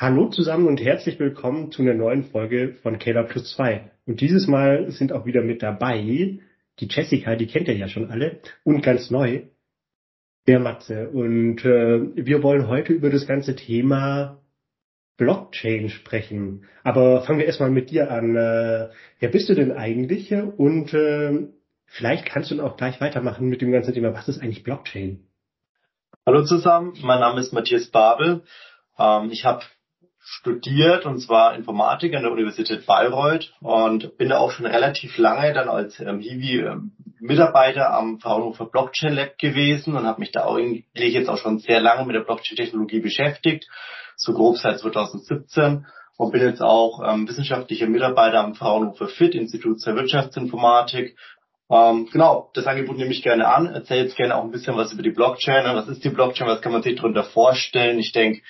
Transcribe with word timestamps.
Hallo 0.00 0.28
zusammen 0.28 0.68
und 0.68 0.80
herzlich 0.80 1.18
willkommen 1.18 1.72
zu 1.72 1.82
einer 1.82 1.92
neuen 1.92 2.22
Folge 2.22 2.74
von 2.84 3.00
Kayla 3.00 3.24
Plus 3.24 3.50
2. 3.56 3.90
Und 4.06 4.20
dieses 4.20 4.46
Mal 4.46 4.92
sind 4.92 5.12
auch 5.12 5.26
wieder 5.26 5.42
mit 5.42 5.60
dabei 5.60 5.98
die 6.00 6.88
Jessica, 6.88 7.34
die 7.34 7.48
kennt 7.48 7.66
ihr 7.66 7.76
ja 7.76 7.88
schon 7.88 8.08
alle, 8.08 8.38
und 8.62 8.82
ganz 8.82 9.10
neu, 9.10 9.48
der 10.46 10.60
Matze. 10.60 11.08
Und 11.08 11.64
äh, 11.64 12.14
wir 12.14 12.44
wollen 12.44 12.68
heute 12.68 12.92
über 12.92 13.10
das 13.10 13.26
ganze 13.26 13.56
Thema 13.56 14.40
Blockchain 15.16 15.88
sprechen. 15.88 16.66
Aber 16.84 17.22
fangen 17.22 17.40
wir 17.40 17.46
erstmal 17.46 17.70
mit 17.70 17.90
dir 17.90 18.08
an. 18.12 18.36
Äh, 18.36 18.90
wer 19.18 19.28
bist 19.32 19.48
du 19.48 19.54
denn 19.54 19.72
eigentlich? 19.72 20.32
Und 20.32 20.94
äh, 20.94 21.48
vielleicht 21.86 22.24
kannst 22.24 22.52
du 22.52 22.62
auch 22.62 22.76
gleich 22.76 23.00
weitermachen 23.00 23.48
mit 23.48 23.62
dem 23.62 23.72
ganzen 23.72 23.94
Thema, 23.94 24.14
was 24.14 24.28
ist 24.28 24.40
eigentlich 24.40 24.62
Blockchain? 24.62 25.26
Hallo 26.24 26.44
zusammen, 26.44 26.92
mein 27.02 27.18
Name 27.18 27.40
ist 27.40 27.52
Matthias 27.52 27.88
Babel. 27.88 28.44
Ähm, 28.96 29.30
ich 29.32 29.44
habe 29.44 29.64
studiert 30.30 31.06
und 31.06 31.20
zwar 31.20 31.54
Informatik 31.54 32.14
an 32.14 32.22
der 32.22 32.32
Universität 32.32 32.84
Bayreuth 32.84 33.54
und 33.60 34.18
bin 34.18 34.28
da 34.28 34.38
auch 34.38 34.50
schon 34.50 34.66
relativ 34.66 35.16
lange 35.16 35.54
dann 35.54 35.70
als 35.70 35.98
ähm, 36.00 36.20
Hiwi 36.20 36.60
äh, 36.60 36.76
Mitarbeiter 37.18 37.94
am 37.94 38.20
Fraunhofer 38.20 38.66
Blockchain 38.66 39.14
Lab 39.14 39.38
gewesen 39.38 39.96
und 39.96 40.06
habe 40.06 40.20
mich 40.20 40.30
da 40.30 40.46
eigentlich 40.46 41.14
jetzt 41.14 41.30
auch 41.30 41.38
schon 41.38 41.58
sehr 41.58 41.80
lange 41.80 42.04
mit 42.04 42.14
der 42.14 42.20
Blockchain-Technologie 42.20 43.00
beschäftigt, 43.00 43.68
so 44.16 44.34
grob 44.34 44.58
seit 44.58 44.78
2017 44.78 45.86
und 46.18 46.32
bin 46.32 46.42
jetzt 46.42 46.62
auch 46.62 47.00
ähm, 47.08 47.26
wissenschaftlicher 47.26 47.86
Mitarbeiter 47.86 48.40
am 48.40 48.54
Fraunhofer 48.54 49.08
FIT, 49.08 49.34
Institut 49.34 49.82
für 49.82 49.96
Wirtschaftsinformatik. 49.96 51.16
Ähm, 51.70 52.06
genau, 52.12 52.50
das 52.52 52.66
Angebot 52.66 52.98
nehme 52.98 53.12
ich 53.12 53.22
gerne 53.22 53.48
an, 53.48 53.66
erzähle 53.66 54.02
jetzt 54.02 54.16
gerne 54.16 54.36
auch 54.36 54.44
ein 54.44 54.50
bisschen 54.50 54.76
was 54.76 54.92
über 54.92 55.02
die 55.02 55.10
Blockchain. 55.10 55.64
Was 55.74 55.88
ist 55.88 56.04
die 56.04 56.10
Blockchain, 56.10 56.48
was 56.48 56.60
kann 56.60 56.72
man 56.72 56.82
sich 56.82 56.96
darunter 56.96 57.24
vorstellen? 57.24 57.98
Ich 57.98 58.12
denke, 58.12 58.42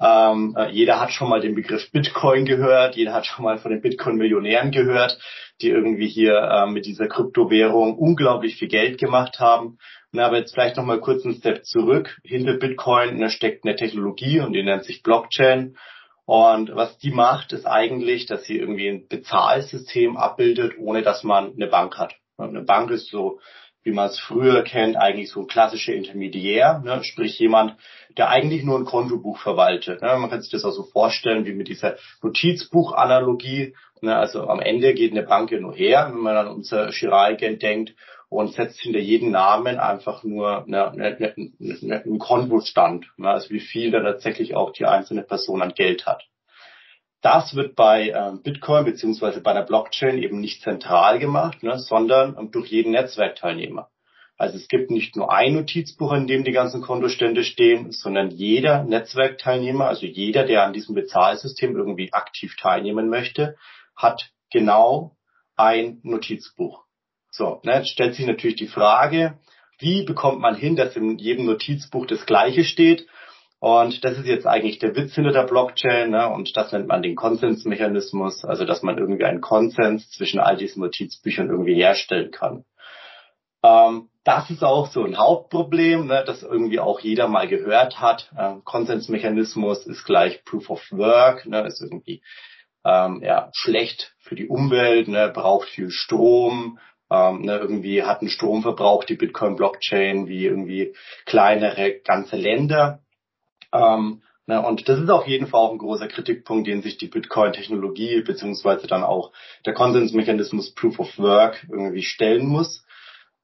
ähm, 0.00 0.54
äh, 0.58 0.70
jeder 0.70 1.00
hat 1.00 1.12
schon 1.12 1.28
mal 1.28 1.40
den 1.40 1.54
Begriff 1.54 1.90
Bitcoin 1.92 2.44
gehört, 2.44 2.96
jeder 2.96 3.12
hat 3.12 3.26
schon 3.26 3.44
mal 3.44 3.58
von 3.58 3.70
den 3.70 3.80
Bitcoin-Millionären 3.80 4.70
gehört, 4.70 5.18
die 5.60 5.68
irgendwie 5.68 6.08
hier 6.08 6.36
äh, 6.36 6.66
mit 6.66 6.86
dieser 6.86 7.06
Kryptowährung 7.06 7.96
unglaublich 7.96 8.56
viel 8.56 8.68
Geld 8.68 8.98
gemacht 8.98 9.38
haben. 9.38 9.78
Na, 10.10 10.26
aber 10.26 10.38
jetzt 10.38 10.54
vielleicht 10.54 10.76
noch 10.76 10.84
mal 10.84 11.00
kurz 11.00 11.24
einen 11.24 11.34
Step 11.34 11.64
zurück. 11.64 12.18
Hinter 12.24 12.54
Bitcoin 12.54 13.18
da 13.20 13.28
steckt 13.28 13.64
eine 13.64 13.76
Technologie 13.76 14.40
und 14.40 14.52
die 14.52 14.62
nennt 14.62 14.84
sich 14.84 15.02
Blockchain. 15.02 15.76
Und 16.26 16.74
was 16.74 16.96
die 16.98 17.10
macht, 17.10 17.52
ist 17.52 17.66
eigentlich, 17.66 18.26
dass 18.26 18.44
sie 18.44 18.58
irgendwie 18.58 18.88
ein 18.88 19.08
Bezahlsystem 19.08 20.16
abbildet, 20.16 20.74
ohne 20.78 21.02
dass 21.02 21.22
man 21.22 21.52
eine 21.52 21.66
Bank 21.66 21.98
hat. 21.98 22.14
Eine 22.38 22.62
Bank 22.62 22.90
ist 22.90 23.10
so 23.10 23.40
wie 23.84 23.92
man 23.92 24.08
es 24.08 24.18
früher 24.18 24.62
kennt, 24.62 24.96
eigentlich 24.96 25.30
so 25.30 25.40
ein 25.40 25.46
klassischer 25.46 25.94
Intermediär, 25.94 26.80
ne? 26.84 27.04
sprich 27.04 27.38
jemand, 27.38 27.76
der 28.16 28.30
eigentlich 28.30 28.64
nur 28.64 28.78
ein 28.78 28.86
Kontobuch 28.86 29.38
verwaltet. 29.38 30.02
Ne? 30.02 30.16
Man 30.16 30.30
kann 30.30 30.40
sich 30.40 30.50
das 30.50 30.64
auch 30.64 30.72
so 30.72 30.84
vorstellen 30.84 31.44
wie 31.44 31.52
mit 31.52 31.68
dieser 31.68 31.96
Notizbuch-Analogie. 32.22 33.74
Ne? 34.00 34.16
Also 34.16 34.48
am 34.48 34.60
Ende 34.60 34.94
geht 34.94 35.12
eine 35.12 35.22
Bank 35.22 35.52
ja 35.52 35.60
nur 35.60 35.74
her, 35.74 36.08
wenn 36.10 36.20
man 36.20 36.36
an 36.36 36.48
unser 36.48 36.88
Giralgeld 36.88 37.62
denkt 37.62 37.94
und 38.30 38.54
setzt 38.54 38.80
hinter 38.80 39.00
jedem 39.00 39.30
Namen 39.30 39.78
einfach 39.78 40.24
nur 40.24 40.64
eine, 40.64 40.90
eine, 40.90 41.34
eine, 41.36 42.02
einen 42.04 42.18
Kontostand, 42.18 43.06
ne? 43.18 43.28
also 43.28 43.50
wie 43.50 43.60
viel 43.60 43.90
da 43.90 44.02
tatsächlich 44.02 44.56
auch 44.56 44.72
die 44.72 44.86
einzelne 44.86 45.22
Person 45.22 45.60
an 45.60 45.74
Geld 45.74 46.06
hat. 46.06 46.24
Das 47.24 47.54
wird 47.54 47.74
bei 47.74 48.10
ähm, 48.10 48.42
Bitcoin 48.42 48.84
beziehungsweise 48.84 49.40
bei 49.40 49.52
einer 49.52 49.64
Blockchain 49.64 50.18
eben 50.18 50.40
nicht 50.40 50.60
zentral 50.60 51.18
gemacht, 51.18 51.62
ne, 51.62 51.78
sondern 51.78 52.36
ähm, 52.38 52.50
durch 52.50 52.68
jeden 52.68 52.92
Netzwerkteilnehmer. 52.92 53.88
Also 54.36 54.58
es 54.58 54.68
gibt 54.68 54.90
nicht 54.90 55.16
nur 55.16 55.32
ein 55.32 55.54
Notizbuch, 55.54 56.12
in 56.12 56.26
dem 56.26 56.44
die 56.44 56.52
ganzen 56.52 56.82
Kontostände 56.82 57.42
stehen, 57.42 57.92
sondern 57.92 58.30
jeder 58.30 58.84
Netzwerkteilnehmer, 58.84 59.88
also 59.88 60.04
jeder, 60.04 60.44
der 60.44 60.64
an 60.64 60.74
diesem 60.74 60.94
Bezahlsystem 60.94 61.74
irgendwie 61.74 62.12
aktiv 62.12 62.56
teilnehmen 62.60 63.08
möchte, 63.08 63.56
hat 63.96 64.28
genau 64.52 65.16
ein 65.56 66.00
Notizbuch. 66.02 66.84
So, 67.30 67.62
ne, 67.64 67.76
jetzt 67.76 67.88
stellt 67.88 68.16
sich 68.16 68.26
natürlich 68.26 68.56
die 68.56 68.68
Frage, 68.68 69.38
wie 69.78 70.04
bekommt 70.04 70.40
man 70.40 70.56
hin, 70.56 70.76
dass 70.76 70.94
in 70.94 71.16
jedem 71.16 71.46
Notizbuch 71.46 72.04
das 72.04 72.26
Gleiche 72.26 72.64
steht 72.64 73.06
und 73.64 74.04
das 74.04 74.18
ist 74.18 74.26
jetzt 74.26 74.46
eigentlich 74.46 74.78
der 74.78 74.94
Witz 74.94 75.14
hinter 75.14 75.32
der 75.32 75.44
Blockchain. 75.44 76.10
Ne? 76.10 76.28
Und 76.28 76.54
das 76.54 76.70
nennt 76.70 76.86
man 76.86 77.00
den 77.00 77.16
Konsensmechanismus, 77.16 78.44
also 78.44 78.66
dass 78.66 78.82
man 78.82 78.98
irgendwie 78.98 79.24
einen 79.24 79.40
Konsens 79.40 80.10
zwischen 80.10 80.38
all 80.38 80.58
diesen 80.58 80.82
Notizbüchern 80.82 81.48
irgendwie 81.48 81.76
herstellen 81.76 82.30
kann. 82.30 82.66
Ähm, 83.62 84.10
das 84.22 84.50
ist 84.50 84.62
auch 84.62 84.88
so 84.88 85.02
ein 85.02 85.16
Hauptproblem, 85.16 86.08
ne, 86.08 86.24
das 86.26 86.42
irgendwie 86.42 86.78
auch 86.78 87.00
jeder 87.00 87.26
mal 87.26 87.48
gehört 87.48 88.02
hat. 88.02 88.30
Ähm, 88.38 88.64
Konsensmechanismus 88.64 89.86
ist 89.86 90.04
gleich 90.04 90.44
Proof 90.44 90.68
of 90.68 90.82
Work, 90.90 91.46
ne, 91.46 91.66
ist 91.66 91.80
irgendwie 91.80 92.22
ähm, 92.84 93.22
ja, 93.24 93.48
schlecht 93.54 94.14
für 94.18 94.34
die 94.34 94.46
Umwelt, 94.46 95.08
ne, 95.08 95.30
braucht 95.34 95.70
viel 95.70 95.88
Strom, 95.88 96.78
ähm, 97.10 97.40
ne, 97.40 97.56
irgendwie 97.56 98.02
hat 98.02 98.20
einen 98.20 98.28
Stromverbrauch 98.28 99.04
die 99.04 99.16
Bitcoin-Blockchain 99.16 100.26
wie 100.26 100.44
irgendwie 100.44 100.94
kleinere 101.24 102.00
ganze 102.00 102.36
Länder. 102.36 103.00
Ähm, 103.74 104.22
ne, 104.46 104.64
und 104.64 104.88
das 104.88 105.00
ist 105.00 105.10
auf 105.10 105.26
jeden 105.26 105.48
Fall 105.48 105.60
auch 105.60 105.72
ein 105.72 105.78
großer 105.78 106.06
Kritikpunkt, 106.08 106.66
den 106.66 106.82
sich 106.82 106.96
die 106.96 107.08
Bitcoin-Technologie 107.08 108.22
beziehungsweise 108.22 108.86
dann 108.86 109.02
auch 109.02 109.32
der 109.66 109.74
Konsensmechanismus 109.74 110.74
Proof 110.74 111.00
of 111.00 111.18
Work 111.18 111.66
irgendwie 111.68 112.02
stellen 112.02 112.46
muss. 112.46 112.86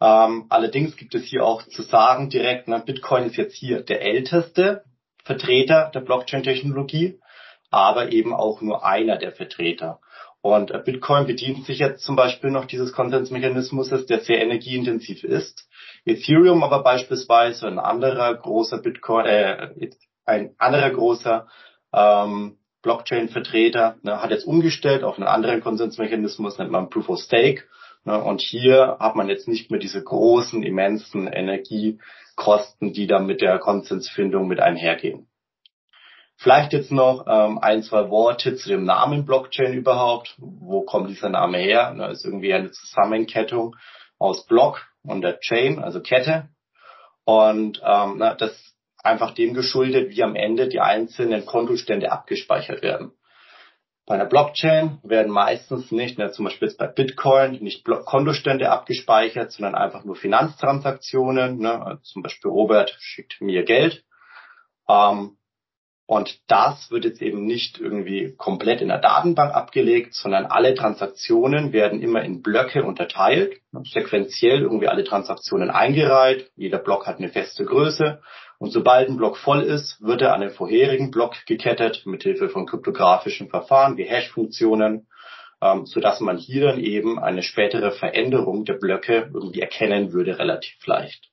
Ähm, 0.01 0.47
allerdings 0.49 0.97
gibt 0.97 1.15
es 1.15 1.25
hier 1.25 1.45
auch 1.45 1.63
zu 1.65 1.83
sagen 1.83 2.31
direkt, 2.31 2.69
ne, 2.69 2.83
Bitcoin 2.85 3.25
ist 3.25 3.37
jetzt 3.37 3.57
hier 3.57 3.83
der 3.83 4.03
älteste 4.03 4.85
Vertreter 5.25 5.91
der 5.93 6.01
Blockchain-Technologie, 6.01 7.21
aber 7.71 8.13
eben 8.13 8.33
auch 8.33 8.63
nur 8.63 8.85
einer 8.85 9.17
der 9.17 9.33
Vertreter. 9.33 10.01
Und 10.43 10.73
Bitcoin 10.87 11.27
bedient 11.27 11.67
sich 11.67 11.81
jetzt 11.81 12.03
zum 12.03 12.17
Beispiel 12.17 12.51
noch 12.51 12.65
dieses 12.65 12.95
Konsensmechanismus, 12.95 13.91
der 14.07 14.21
sehr 14.21 14.41
energieintensiv 14.41 15.23
ist. 15.23 15.69
Ethereum 16.07 16.65
aber 16.65 16.83
beispielsweise 16.83 17.67
ein 17.67 17.79
anderer 17.79 18.35
großer 18.35 18.79
Bitcoin, 18.79 19.27
äh, 19.27 19.91
ein 20.31 20.55
anderer 20.59 20.91
großer 20.91 21.49
ähm, 21.93 22.57
Blockchain-Vertreter 22.83 23.97
ne, 24.03 24.23
hat 24.23 24.31
jetzt 24.31 24.47
umgestellt 24.47 25.05
auf 25.05 25.19
einen 25.19 25.27
anderen 25.27 25.61
Konsensmechanismus, 25.61 26.59
nennt 26.59 26.71
man 26.71 26.89
Proof 26.89 27.09
of 27.09 27.19
Stake. 27.19 27.65
Ne, 28.05 28.23
und 28.23 28.41
hier 28.41 28.97
hat 28.99 29.17
man 29.17 29.29
jetzt 29.29 29.49
nicht 29.49 29.71
mehr 29.71 29.81
diese 29.81 30.03
großen, 30.03 30.63
immensen 30.63 31.27
Energiekosten, 31.27 32.93
die 32.93 33.07
da 33.07 33.19
mit 33.19 33.43
der 33.43 33.59
Konsensfindung 33.59 34.49
mit 34.49 34.61
einhergehen. 34.61 35.27
Vielleicht 36.37 36.73
jetzt 36.73 36.91
noch 36.91 37.27
ähm, 37.29 37.59
ein, 37.59 37.83
zwei 37.83 38.09
Worte 38.09 38.57
zu 38.57 38.71
dem 38.71 38.85
Namen 38.85 39.27
Blockchain 39.27 39.75
überhaupt. 39.75 40.35
Wo 40.39 40.81
kommt 40.83 41.11
dieser 41.11 41.29
Name 41.29 41.59
her? 41.59 41.95
Das 41.99 42.19
ist 42.19 42.25
irgendwie 42.25 42.55
eine 42.55 42.71
Zusammenkettung 42.71 43.77
aus 44.19 44.47
Block 44.47 44.87
und 45.03 45.21
der 45.21 45.41
Chain, 45.41 45.81
also 45.81 46.01
Kette. 46.01 46.49
Und 47.25 47.83
ähm, 47.85 48.15
na, 48.17 48.35
das 48.35 48.70
einfach 49.03 49.33
dem 49.35 49.55
geschuldet, 49.55 50.11
wie 50.11 50.23
am 50.23 50.37
Ende 50.37 50.69
die 50.69 50.81
einzelnen 50.81 51.47
Kontostände 51.47 52.13
abgespeichert 52.13 52.83
werden. 52.83 53.13
Bei 54.07 54.17
einer 54.17 54.27
Blockchain 54.27 54.99
werden 55.05 55.31
meistens 55.31 55.93
nicht, 55.93 56.19
ne, 56.19 56.33
zum 56.33 56.45
Beispiel 56.45 56.67
jetzt 56.67 56.79
bei 56.79 56.89
Bitcoin, 56.89 57.63
nicht 57.63 57.85
Kontostände 57.85 58.71
abgespeichert, 58.71 59.53
sondern 59.53 59.77
einfach 59.77 60.05
nur 60.05 60.17
Finanztransaktionen. 60.17 61.59
Ne, 61.59 62.01
zum 62.03 62.23
Beispiel 62.23 62.51
Robert 62.51 62.97
schickt 62.99 63.41
mir 63.41 63.65
Geld. 63.65 64.05
Ähm, 64.89 65.37
und 66.07 66.41
das 66.49 66.91
wird 66.91 67.05
jetzt 67.05 67.23
eben 67.23 67.45
nicht 67.45 67.79
irgendwie 67.79 68.35
komplett 68.37 68.81
in 68.81 68.89
der 68.89 68.99
Datenbank 68.99 69.55
abgelegt, 69.55 70.13
sondern 70.13 70.47
alle 70.47 70.75
Transaktionen 70.75 71.73
werden 71.73 72.03
immer 72.03 72.25
in 72.25 72.43
Blöcke 72.43 72.83
unterteilt, 72.83 73.61
sequenziell 73.85 74.63
irgendwie 74.63 74.89
alle 74.89 75.05
Transaktionen 75.05 75.71
eingereiht. 75.71 76.51
Jeder 76.57 76.79
Block 76.79 77.07
hat 77.07 77.19
eine 77.19 77.29
feste 77.29 77.65
Größe. 77.65 78.21
Und 78.61 78.73
sobald 78.73 79.09
ein 79.09 79.17
Block 79.17 79.39
voll 79.39 79.63
ist, 79.63 80.03
wird 80.03 80.21
er 80.21 80.35
an 80.35 80.43
den 80.43 80.51
vorherigen 80.51 81.11
Block 81.11 81.35
gekettet, 81.47 82.03
mithilfe 82.05 82.51
von 82.51 82.67
kryptografischen 82.67 83.49
Verfahren 83.49 83.97
wie 83.97 84.05
Hash-Funktionen, 84.05 85.07
ähm, 85.63 85.87
sodass 85.87 86.21
man 86.21 86.37
hier 86.37 86.67
dann 86.67 86.79
eben 86.79 87.19
eine 87.19 87.43
spätere 87.43 87.91
Veränderung 87.91 88.67
der 88.67 88.75
Blöcke 88.75 89.31
irgendwie 89.33 89.63
erkennen 89.63 90.13
würde, 90.13 90.39
relativ 90.39 90.75
leicht. 90.85 91.31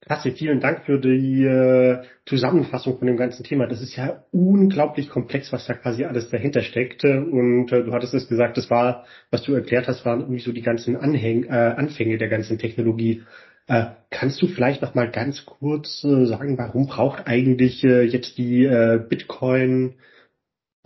Klasse, 0.00 0.32
vielen 0.32 0.58
Dank 0.58 0.84
für 0.84 0.98
die 0.98 1.44
äh, 1.44 2.02
Zusammenfassung 2.26 2.98
von 2.98 3.06
dem 3.06 3.16
ganzen 3.16 3.44
Thema. 3.44 3.68
Das 3.68 3.80
ist 3.80 3.94
ja 3.94 4.24
unglaublich 4.32 5.08
komplex, 5.08 5.52
was 5.52 5.66
da 5.66 5.74
quasi 5.74 6.04
alles 6.04 6.28
dahinter 6.28 6.62
steckt. 6.62 7.04
Und 7.04 7.70
äh, 7.70 7.84
du 7.84 7.92
hattest 7.92 8.14
es 8.14 8.28
gesagt, 8.28 8.56
das 8.56 8.68
war, 8.68 9.04
was 9.30 9.42
du 9.44 9.54
erklärt 9.54 9.86
hast, 9.86 10.04
waren 10.04 10.20
irgendwie 10.20 10.42
so 10.42 10.52
die 10.52 10.62
ganzen 10.62 10.96
Anhäng 10.96 11.44
äh, 11.44 11.74
Anfänge 11.76 12.18
der 12.18 12.28
ganzen 12.28 12.58
Technologie. 12.58 13.22
Äh, 13.68 13.86
kannst 14.10 14.40
du 14.40 14.46
vielleicht 14.46 14.82
noch 14.82 14.94
mal 14.94 15.10
ganz 15.10 15.44
kurz 15.44 16.04
äh, 16.04 16.24
sagen, 16.26 16.56
warum 16.56 16.86
braucht 16.86 17.26
eigentlich 17.26 17.82
äh, 17.82 18.02
jetzt 18.02 18.38
die 18.38 18.64
äh, 18.64 18.98
Bitcoin 18.98 19.94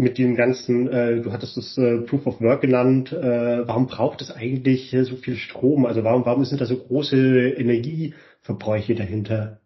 mit 0.01 0.17
dem 0.17 0.35
ganzen, 0.35 0.89
äh, 0.89 1.21
du 1.21 1.31
hattest 1.31 1.59
das 1.59 1.77
äh, 1.77 1.99
Proof 1.99 2.27
of 2.27 2.41
Work 2.41 2.63
genannt, 2.63 3.13
warum 3.13 3.87
braucht 3.87 4.23
es 4.23 4.31
eigentlich 4.31 4.97
so 5.03 5.17
viel 5.17 5.37
Strom? 5.37 5.85
Also 5.85 6.05
warum, 6.05 6.25
warum 6.25 6.45
sind 6.47 6.63
da 6.63 6.65
so 6.65 6.79
große 6.79 7.51
Energieverbräuche 7.51 8.95
dahinter? 8.95 9.61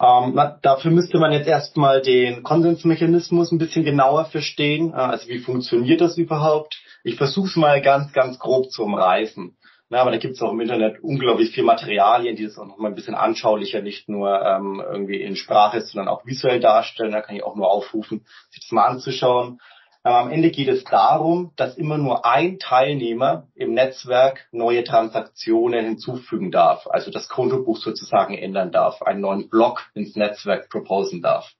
Ähm, 0.00 0.32
na, 0.34 0.58
dafür 0.62 0.90
müsste 0.90 1.18
man 1.18 1.30
jetzt 1.30 1.46
erstmal 1.46 2.00
den 2.00 2.42
Konsensmechanismus 2.42 3.52
ein 3.52 3.58
bisschen 3.58 3.84
genauer 3.84 4.24
verstehen. 4.24 4.94
Also 4.94 5.28
wie 5.28 5.38
funktioniert 5.38 6.00
das 6.00 6.18
überhaupt? 6.18 6.82
Ich 7.04 7.16
versuche 7.16 7.48
es 7.48 7.56
mal 7.56 7.80
ganz, 7.82 8.12
ganz 8.12 8.38
grob 8.38 8.70
zu 8.70 8.82
umreißen. 8.82 9.56
Na, 9.92 10.02
aber 10.02 10.12
da 10.12 10.18
gibt 10.18 10.34
es 10.34 10.42
auch 10.42 10.52
im 10.52 10.60
Internet 10.60 11.02
unglaublich 11.02 11.50
viel 11.50 11.64
Materialien, 11.64 12.36
die 12.36 12.44
das 12.44 12.56
auch 12.58 12.66
noch 12.66 12.78
mal 12.78 12.88
ein 12.88 12.94
bisschen 12.94 13.16
anschaulicher, 13.16 13.82
nicht 13.82 14.08
nur 14.08 14.40
ähm, 14.40 14.80
irgendwie 14.80 15.20
in 15.20 15.34
Sprache, 15.34 15.80
sondern 15.80 16.06
auch 16.06 16.24
visuell 16.24 16.60
darstellen. 16.60 17.10
Da 17.10 17.22
kann 17.22 17.34
ich 17.34 17.42
auch 17.42 17.56
nur 17.56 17.68
aufrufen, 17.68 18.24
sich 18.50 18.60
das 18.60 18.70
mal 18.70 18.86
anzuschauen. 18.86 19.60
Ähm, 20.04 20.12
am 20.12 20.30
Ende 20.30 20.52
geht 20.52 20.68
es 20.68 20.84
darum, 20.84 21.50
dass 21.56 21.76
immer 21.76 21.98
nur 21.98 22.24
ein 22.24 22.60
Teilnehmer 22.60 23.48
im 23.56 23.74
Netzwerk 23.74 24.46
neue 24.52 24.84
Transaktionen 24.84 25.84
hinzufügen 25.84 26.52
darf, 26.52 26.86
also 26.86 27.10
das 27.10 27.28
Kontobuch 27.28 27.78
sozusagen 27.78 28.38
ändern 28.38 28.70
darf, 28.70 29.02
einen 29.02 29.20
neuen 29.20 29.50
Block 29.50 29.90
ins 29.94 30.14
Netzwerk 30.14 30.70
proposen 30.70 31.20
darf. 31.20 31.50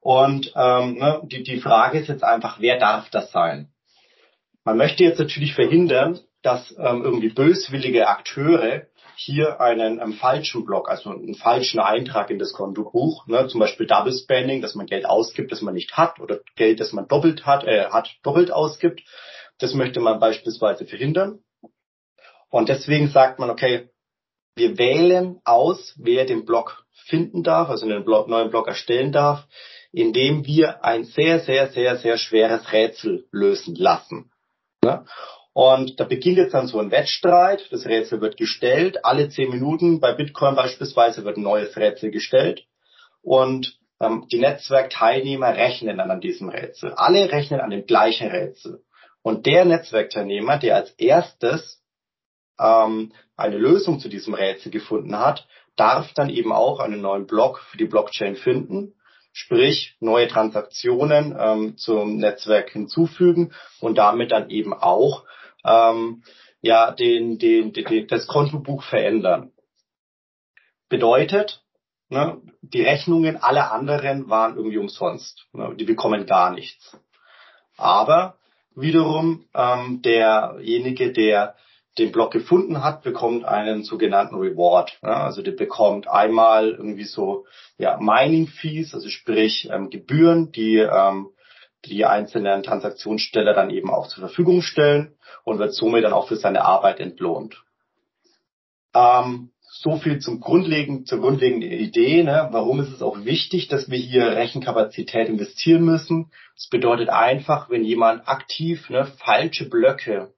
Und 0.00 0.54
ähm, 0.56 0.94
ne, 0.94 1.20
die, 1.24 1.42
die 1.42 1.60
Frage 1.60 1.98
ist 1.98 2.08
jetzt 2.08 2.24
einfach, 2.24 2.60
wer 2.60 2.78
darf 2.78 3.10
das 3.10 3.30
sein? 3.30 3.68
Man 4.64 4.78
möchte 4.78 5.04
jetzt 5.04 5.18
natürlich 5.18 5.54
verhindern, 5.54 6.18
dass 6.42 6.70
ähm, 6.78 7.02
irgendwie 7.02 7.30
böswillige 7.30 8.08
Akteure 8.08 8.86
hier 9.16 9.60
einen 9.60 10.00
ähm, 10.00 10.12
falschen 10.12 10.64
Block, 10.64 10.88
also 10.88 11.10
einen 11.10 11.34
falschen 11.34 11.80
Eintrag 11.80 12.30
in 12.30 12.38
das 12.38 12.52
Kontobuch, 12.52 13.26
ne, 13.26 13.48
zum 13.48 13.58
Beispiel 13.58 13.86
Double 13.86 14.12
Spending, 14.12 14.62
dass 14.62 14.76
man 14.76 14.86
Geld 14.86 15.06
ausgibt, 15.06 15.50
das 15.50 15.60
man 15.60 15.74
nicht 15.74 15.96
hat, 15.96 16.20
oder 16.20 16.38
Geld, 16.54 16.78
das 16.78 16.92
man 16.92 17.08
doppelt 17.08 17.44
hat, 17.44 17.64
äh, 17.64 17.86
hat 17.90 18.10
doppelt 18.22 18.52
ausgibt. 18.52 19.02
Das 19.58 19.74
möchte 19.74 19.98
man 19.98 20.20
beispielsweise 20.20 20.86
verhindern. 20.86 21.40
Und 22.48 22.68
deswegen 22.68 23.08
sagt 23.08 23.40
man, 23.40 23.50
okay, 23.50 23.90
wir 24.54 24.78
wählen 24.78 25.40
aus, 25.44 25.94
wer 25.98 26.24
den 26.24 26.44
Block 26.44 26.84
finden 26.92 27.42
darf, 27.42 27.70
also 27.70 27.86
einen 27.86 28.04
Block, 28.04 28.28
neuen 28.28 28.50
Block 28.50 28.68
erstellen 28.68 29.12
darf, 29.12 29.46
indem 29.92 30.46
wir 30.46 30.84
ein 30.84 31.04
sehr, 31.04 31.40
sehr, 31.40 31.70
sehr, 31.70 31.96
sehr 31.96 32.18
schweres 32.18 32.72
Rätsel 32.72 33.26
lösen 33.32 33.74
lassen. 33.74 34.30
Ne? 34.84 35.04
Und 35.58 35.98
da 35.98 36.04
beginnt 36.04 36.36
jetzt 36.38 36.54
dann 36.54 36.68
so 36.68 36.78
ein 36.78 36.92
Wettstreit. 36.92 37.66
Das 37.72 37.84
Rätsel 37.84 38.20
wird 38.20 38.36
gestellt. 38.36 39.04
Alle 39.04 39.28
zehn 39.28 39.50
Minuten 39.50 39.98
bei 39.98 40.12
Bitcoin 40.12 40.54
beispielsweise 40.54 41.24
wird 41.24 41.36
ein 41.36 41.42
neues 41.42 41.76
Rätsel 41.76 42.12
gestellt. 42.12 42.68
Und 43.22 43.76
ähm, 43.98 44.28
die 44.30 44.38
Netzwerkteilnehmer 44.38 45.56
rechnen 45.56 45.98
dann 45.98 46.12
an 46.12 46.20
diesem 46.20 46.48
Rätsel. 46.48 46.92
Alle 46.92 47.32
rechnen 47.32 47.58
an 47.58 47.70
dem 47.70 47.86
gleichen 47.86 48.28
Rätsel. 48.28 48.84
Und 49.22 49.46
der 49.46 49.64
Netzwerkteilnehmer, 49.64 50.58
der 50.58 50.76
als 50.76 50.92
erstes 50.92 51.82
ähm, 52.60 53.12
eine 53.36 53.58
Lösung 53.58 53.98
zu 53.98 54.08
diesem 54.08 54.34
Rätsel 54.34 54.70
gefunden 54.70 55.18
hat, 55.18 55.48
darf 55.74 56.12
dann 56.12 56.30
eben 56.30 56.52
auch 56.52 56.78
einen 56.78 57.00
neuen 57.00 57.26
Block 57.26 57.58
für 57.68 57.78
die 57.78 57.86
Blockchain 57.86 58.36
finden 58.36 58.94
sprich 59.32 59.94
neue 60.00 60.26
Transaktionen 60.26 61.36
ähm, 61.38 61.76
zum 61.76 62.16
Netzwerk 62.16 62.70
hinzufügen 62.70 63.52
und 63.78 63.96
damit 63.96 64.32
dann 64.32 64.50
eben 64.50 64.72
auch 64.72 65.24
ähm, 65.64 66.22
ja, 66.60 66.90
den, 66.90 67.38
den, 67.38 67.72
den, 67.72 68.06
das 68.08 68.26
Kontobuch 68.26 68.82
verändern. 68.82 69.52
Bedeutet, 70.88 71.62
ne, 72.08 72.40
die 72.62 72.82
Rechnungen 72.82 73.36
aller 73.36 73.72
anderen 73.72 74.28
waren 74.28 74.56
irgendwie 74.56 74.78
umsonst. 74.78 75.46
Ne, 75.52 75.74
die 75.76 75.84
bekommen 75.84 76.26
gar 76.26 76.52
nichts. 76.52 76.98
Aber 77.76 78.38
wiederum 78.74 79.46
ähm, 79.54 80.02
derjenige, 80.02 81.12
der 81.12 81.54
den 81.98 82.12
Block 82.12 82.32
gefunden 82.32 82.82
hat, 82.82 83.02
bekommt 83.02 83.44
einen 83.44 83.82
sogenannten 83.82 84.36
Reward. 84.36 84.98
Ja, 85.02 85.24
also 85.24 85.42
der 85.42 85.52
bekommt 85.52 86.08
einmal 86.08 86.70
irgendwie 86.70 87.04
so 87.04 87.46
ja, 87.76 87.98
Mining 88.00 88.46
Fees, 88.46 88.94
also 88.94 89.08
sprich 89.08 89.68
ähm, 89.70 89.90
Gebühren, 89.90 90.52
die 90.52 90.76
ähm, 90.76 91.30
die 91.84 92.04
einzelnen 92.04 92.62
Transaktionssteller 92.62 93.54
dann 93.54 93.70
eben 93.70 93.90
auch 93.90 94.08
zur 94.08 94.20
Verfügung 94.20 94.62
stellen 94.62 95.16
und 95.44 95.58
wird 95.58 95.74
somit 95.74 96.04
dann 96.04 96.12
auch 96.12 96.28
für 96.28 96.36
seine 96.36 96.64
Arbeit 96.64 97.00
entlohnt. 97.00 97.62
Ähm, 98.94 99.52
so 99.70 99.96
viel 99.96 100.18
zum 100.18 100.40
grundlegenden, 100.40 101.06
zur 101.06 101.20
grundlegenden 101.20 101.70
Idee. 101.70 102.22
Ne? 102.22 102.48
Warum 102.50 102.80
ist 102.80 102.92
es 102.92 103.02
auch 103.02 103.24
wichtig, 103.24 103.68
dass 103.68 103.90
wir 103.90 103.98
hier 103.98 104.36
Rechenkapazität 104.36 105.28
investieren 105.28 105.84
müssen? 105.84 106.30
Das 106.56 106.68
bedeutet 106.68 107.10
einfach, 107.10 107.70
wenn 107.70 107.84
jemand 107.84 108.26
aktiv 108.26 108.88
ne, 108.90 109.06
falsche 109.24 109.68
Blöcke 109.68 110.32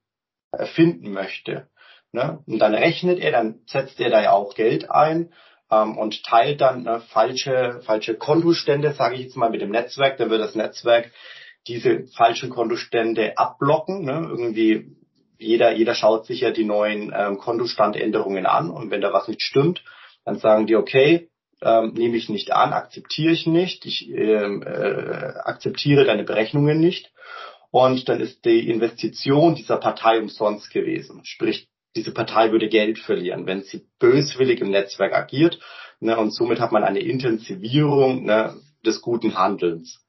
erfinden 0.52 1.12
möchte, 1.12 1.68
ne? 2.12 2.42
und 2.46 2.58
dann 2.58 2.74
rechnet 2.74 3.20
er, 3.20 3.30
dann 3.30 3.60
setzt 3.66 4.00
er 4.00 4.10
da 4.10 4.20
ja 4.22 4.32
auch 4.32 4.54
Geld 4.54 4.90
ein 4.90 5.32
ähm, 5.70 5.96
und 5.96 6.22
teilt 6.24 6.60
dann 6.60 6.82
ne, 6.84 7.00
falsche, 7.08 7.80
falsche 7.84 8.14
Kontostände, 8.14 8.92
sage 8.92 9.16
ich 9.16 9.22
jetzt 9.22 9.36
mal, 9.36 9.50
mit 9.50 9.60
dem 9.60 9.70
Netzwerk. 9.70 10.18
Dann 10.18 10.30
wird 10.30 10.40
das 10.40 10.54
Netzwerk 10.54 11.10
diese 11.66 12.06
falschen 12.16 12.50
Kontostände 12.50 13.36
abblocken. 13.36 14.04
Ne? 14.04 14.26
Irgendwie 14.28 14.96
jeder, 15.38 15.72
jeder 15.72 15.94
schaut 15.94 16.26
sich 16.26 16.40
ja 16.42 16.50
die 16.50 16.64
neuen 16.64 17.12
ähm, 17.16 17.38
Kontostandänderungen 17.38 18.46
an 18.46 18.70
und 18.70 18.90
wenn 18.90 19.00
da 19.00 19.12
was 19.12 19.26
nicht 19.26 19.42
stimmt, 19.42 19.82
dann 20.24 20.38
sagen 20.38 20.66
die, 20.66 20.76
okay, 20.76 21.30
ähm, 21.62 21.92
nehme 21.94 22.16
ich 22.16 22.28
nicht 22.28 22.52
an, 22.52 22.72
akzeptiere 22.72 23.32
ich 23.32 23.46
nicht, 23.46 23.86
ich 23.86 24.08
ähm, 24.10 24.62
äh, 24.62 25.34
akzeptiere 25.44 26.04
deine 26.04 26.24
Berechnungen 26.24 26.78
nicht. 26.78 27.12
Und 27.70 28.08
dann 28.08 28.20
ist 28.20 28.44
die 28.44 28.68
Investition 28.68 29.54
dieser 29.54 29.76
Partei 29.76 30.18
umsonst 30.20 30.70
gewesen. 30.70 31.20
Sprich, 31.24 31.68
diese 31.96 32.12
Partei 32.12 32.52
würde 32.52 32.68
Geld 32.68 32.98
verlieren, 32.98 33.46
wenn 33.46 33.62
sie 33.62 33.86
böswillig 33.98 34.60
im 34.60 34.70
Netzwerk 34.70 35.12
agiert. 35.12 35.58
Ne, 36.00 36.16
und 36.18 36.30
somit 36.30 36.60
hat 36.60 36.72
man 36.72 36.84
eine 36.84 37.00
Intensivierung 37.00 38.24
ne, 38.24 38.54
des 38.84 39.02
guten 39.02 39.36
Handelns. 39.36 40.00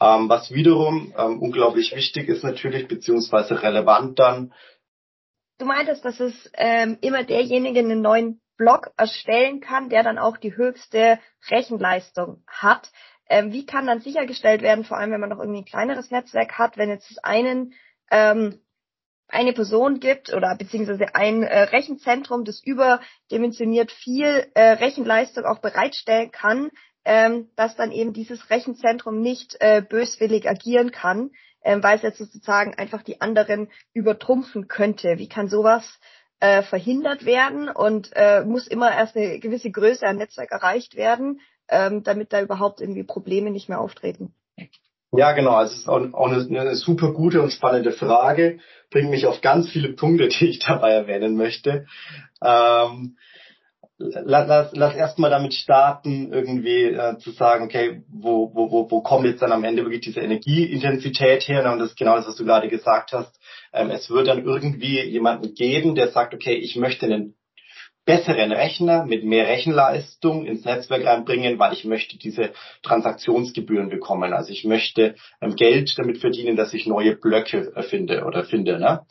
Ähm, 0.00 0.28
was 0.28 0.50
wiederum 0.50 1.14
ähm, 1.16 1.40
unglaublich 1.40 1.94
wichtig 1.94 2.28
ist 2.28 2.42
natürlich, 2.42 2.88
beziehungsweise 2.88 3.62
relevant 3.62 4.18
dann. 4.18 4.52
Du 5.58 5.64
meintest, 5.64 6.04
dass 6.04 6.20
es 6.20 6.50
ähm, 6.54 6.98
immer 7.00 7.24
derjenige 7.24 7.78
einen 7.78 8.02
neuen 8.02 8.40
Block 8.58 8.90
erstellen 8.96 9.60
kann, 9.60 9.88
der 9.88 10.02
dann 10.02 10.18
auch 10.18 10.36
die 10.36 10.56
höchste 10.56 11.18
Rechenleistung 11.50 12.42
hat. 12.46 12.90
Ähm, 13.28 13.52
wie 13.52 13.64
kann 13.64 13.86
dann 13.86 14.00
sichergestellt 14.00 14.62
werden, 14.62 14.84
vor 14.84 14.98
allem 14.98 15.12
wenn 15.12 15.20
man 15.20 15.30
noch 15.30 15.38
irgendwie 15.38 15.60
ein 15.60 15.66
kleineres 15.66 16.10
Netzwerk 16.10 16.58
hat, 16.58 16.76
wenn 16.76 16.90
jetzt 16.90 17.24
einen 17.24 17.74
ähm, 18.10 18.60
eine 19.28 19.52
Person 19.52 20.00
gibt 20.00 20.32
oder 20.32 20.56
beziehungsweise 20.56 21.14
ein 21.14 21.42
äh, 21.42 21.62
Rechenzentrum, 21.62 22.44
das 22.44 22.62
überdimensioniert 22.62 23.90
viel 23.90 24.46
äh, 24.54 24.72
Rechenleistung 24.72 25.44
auch 25.44 25.58
bereitstellen 25.58 26.30
kann, 26.30 26.70
ähm, 27.04 27.50
dass 27.56 27.76
dann 27.76 27.92
eben 27.92 28.12
dieses 28.12 28.50
Rechenzentrum 28.50 29.20
nicht 29.20 29.56
äh, 29.60 29.82
böswillig 29.82 30.48
agieren 30.48 30.90
kann, 30.90 31.30
ähm, 31.62 31.82
weil 31.82 31.96
es 31.96 32.02
jetzt 32.02 32.18
sozusagen 32.18 32.74
einfach 32.74 33.02
die 33.02 33.20
anderen 33.20 33.68
übertrumpfen 33.92 34.68
könnte. 34.68 35.18
Wie 35.18 35.28
kann 35.28 35.48
sowas 35.48 35.98
äh, 36.40 36.62
verhindert 36.62 37.24
werden 37.24 37.68
und 37.68 38.10
äh, 38.14 38.44
muss 38.44 38.66
immer 38.66 38.92
erst 38.92 39.16
eine 39.16 39.38
gewisse 39.40 39.70
Größe 39.70 40.06
an 40.06 40.16
Netzwerk 40.16 40.52
erreicht 40.52 40.96
werden, 40.96 41.40
ähm, 41.68 42.02
damit 42.02 42.32
da 42.32 42.40
überhaupt 42.40 42.80
irgendwie 42.80 43.04
Probleme 43.04 43.50
nicht 43.50 43.68
mehr 43.68 43.80
auftreten? 43.80 44.34
Ja, 45.12 45.32
genau. 45.32 45.52
Also 45.52 45.72
es 45.72 45.78
ist 45.80 45.88
auch, 45.88 46.30
eine, 46.30 46.60
eine, 46.60 46.74
super 46.74 47.12
gute 47.12 47.40
und 47.40 47.52
spannende 47.52 47.92
Frage. 47.92 48.58
Bringt 48.90 49.10
mich 49.10 49.26
auf 49.26 49.40
ganz 49.40 49.70
viele 49.70 49.92
Punkte, 49.92 50.28
die 50.40 50.46
ich 50.48 50.58
dabei 50.58 50.92
erwähnen 50.92 51.36
möchte. 51.36 51.86
Ähm, 52.42 53.16
lass, 53.98 54.48
lass, 54.48 54.70
lass 54.74 54.94
erstmal 54.94 55.30
damit 55.30 55.54
starten, 55.54 56.32
irgendwie 56.32 56.84
äh, 56.84 57.18
zu 57.18 57.30
sagen, 57.30 57.64
okay, 57.64 58.02
wo, 58.08 58.52
wo, 58.54 58.70
wo, 58.70 58.90
wo 58.90 59.00
kommt 59.00 59.26
jetzt 59.26 59.42
dann 59.42 59.52
am 59.52 59.64
Ende 59.64 59.84
wirklich 59.84 60.02
diese 60.02 60.20
Energieintensität 60.20 61.46
her? 61.48 61.72
Und 61.72 61.78
das 61.78 61.90
ist 61.90 61.98
genau 61.98 62.16
das, 62.16 62.26
was 62.26 62.36
du 62.36 62.44
gerade 62.44 62.68
gesagt 62.68 63.12
hast. 63.12 63.38
Ähm, 63.72 63.90
es 63.90 64.10
wird 64.10 64.28
dann 64.28 64.44
irgendwie 64.44 65.00
jemanden 65.02 65.54
geben, 65.54 65.94
der 65.94 66.08
sagt, 66.08 66.34
okay, 66.34 66.54
ich 66.54 66.76
möchte 66.76 67.06
einen 67.06 67.35
besseren 68.06 68.52
Rechner 68.52 69.04
mit 69.04 69.24
mehr 69.24 69.46
Rechenleistung 69.46 70.46
ins 70.46 70.64
Netzwerk 70.64 71.04
reinbringen, 71.04 71.58
weil 71.58 71.72
ich 71.74 71.84
möchte 71.84 72.16
diese 72.16 72.52
Transaktionsgebühren 72.82 73.90
bekommen. 73.90 74.32
Also 74.32 74.52
ich 74.52 74.64
möchte 74.64 75.16
ähm, 75.42 75.56
Geld 75.56 75.98
damit 75.98 76.18
verdienen, 76.18 76.56
dass 76.56 76.72
ich 76.72 76.86
neue 76.86 77.16
Blöcke 77.16 77.72
erfinde 77.74 78.24
oder 78.24 78.44
finde. 78.44 78.78
Ne? 78.78 79.04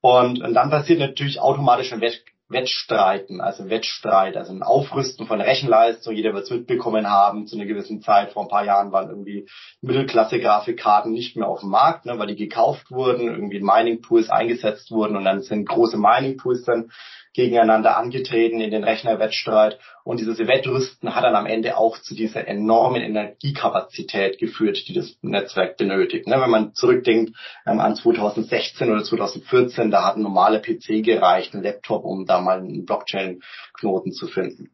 Und, 0.00 0.42
und 0.42 0.54
dann 0.54 0.70
passiert 0.70 1.00
natürlich 1.00 1.40
automatisch 1.40 1.92
ein 1.92 2.00
Wettstreiten, 2.48 3.40
also 3.40 3.68
Wettstreit, 3.68 4.36
also 4.36 4.52
ein 4.52 4.62
Aufrüsten 4.62 5.26
von 5.26 5.40
Rechenleistung. 5.40 6.14
Jeder 6.14 6.32
wird 6.32 6.44
es 6.44 6.50
mitbekommen 6.50 7.08
haben. 7.08 7.46
Zu 7.46 7.56
einer 7.56 7.66
gewissen 7.66 8.00
Zeit, 8.00 8.32
vor 8.32 8.42
ein 8.42 8.48
paar 8.48 8.64
Jahren, 8.64 8.90
waren 8.90 9.10
irgendwie 9.10 9.48
Mittelklasse-Grafikkarten 9.82 11.12
nicht 11.12 11.36
mehr 11.36 11.48
auf 11.48 11.60
dem 11.60 11.70
Markt, 11.70 12.06
ne, 12.06 12.18
weil 12.18 12.28
die 12.28 12.36
gekauft 12.36 12.90
wurden, 12.90 13.28
irgendwie 13.28 13.58
in 13.58 13.66
Mining-Pools 13.66 14.30
eingesetzt 14.30 14.90
wurden 14.90 15.16
und 15.16 15.24
dann 15.24 15.42
sind 15.42 15.68
große 15.68 15.98
Mining-Pools 15.98 16.64
dann 16.64 16.90
gegeneinander 17.38 17.96
angetreten 17.96 18.60
in 18.60 18.72
den 18.72 18.82
Rechnerwettstreit. 18.82 19.78
Und 20.02 20.18
dieses 20.18 20.38
Wettrüsten 20.38 21.14
hat 21.14 21.22
dann 21.22 21.36
am 21.36 21.46
Ende 21.46 21.76
auch 21.76 21.98
zu 21.98 22.14
dieser 22.14 22.48
enormen 22.48 23.02
Energiekapazität 23.02 24.38
geführt, 24.38 24.88
die 24.88 24.94
das 24.94 25.16
Netzwerk 25.22 25.76
benötigt. 25.76 26.26
Ne, 26.26 26.40
wenn 26.40 26.50
man 26.50 26.74
zurückdenkt 26.74 27.36
ähm, 27.66 27.78
an 27.78 27.94
2016 27.94 28.90
oder 28.90 29.04
2014, 29.04 29.90
da 29.90 30.04
hat 30.04 30.16
ein 30.16 30.22
normaler 30.22 30.60
PC 30.60 31.04
gereicht, 31.04 31.54
ein 31.54 31.62
Laptop, 31.62 32.04
um 32.04 32.26
da 32.26 32.37
mal 32.40 32.58
einen 32.58 32.84
Blockchain-Knoten 32.84 34.12
zu 34.12 34.26
finden. 34.26 34.70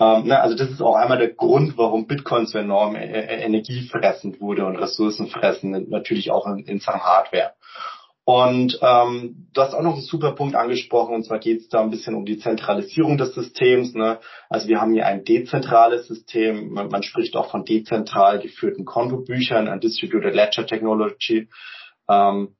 Ähm, 0.00 0.26
ne, 0.26 0.40
also 0.40 0.56
das 0.56 0.70
ist 0.70 0.82
auch 0.82 0.96
einmal 0.96 1.18
der 1.18 1.32
Grund, 1.32 1.78
warum 1.78 2.06
Bitcoin 2.06 2.46
so 2.46 2.58
enorm 2.58 2.96
äh, 2.96 3.44
energiefressend 3.44 4.40
wurde 4.40 4.66
und 4.66 4.76
ressourcenfressend, 4.76 5.88
natürlich 5.88 6.30
auch 6.30 6.46
in, 6.46 6.64
in 6.64 6.80
Sachen 6.80 7.02
Hardware. 7.02 7.52
Und 8.26 8.78
ähm, 8.80 9.48
du 9.52 9.60
hast 9.60 9.74
auch 9.74 9.82
noch 9.82 9.92
einen 9.92 10.02
super 10.02 10.32
Punkt 10.32 10.56
angesprochen, 10.56 11.14
und 11.14 11.24
zwar 11.24 11.38
geht 11.38 11.60
es 11.60 11.68
da 11.68 11.82
ein 11.82 11.90
bisschen 11.90 12.14
um 12.14 12.24
die 12.24 12.38
Zentralisierung 12.38 13.18
des 13.18 13.34
Systems. 13.34 13.94
Ne? 13.94 14.18
Also 14.48 14.66
wir 14.66 14.80
haben 14.80 14.94
hier 14.94 15.06
ein 15.06 15.24
dezentrales 15.24 16.08
System, 16.08 16.72
man, 16.72 16.88
man 16.88 17.02
spricht 17.02 17.36
auch 17.36 17.50
von 17.50 17.66
dezentral 17.66 18.38
geführten 18.38 18.86
Kontobüchern, 18.86 19.68
ein 19.68 19.80
Distributed 19.80 20.34
Ledger 20.34 20.66
Technology. 20.66 21.50
Ähm, 22.08 22.56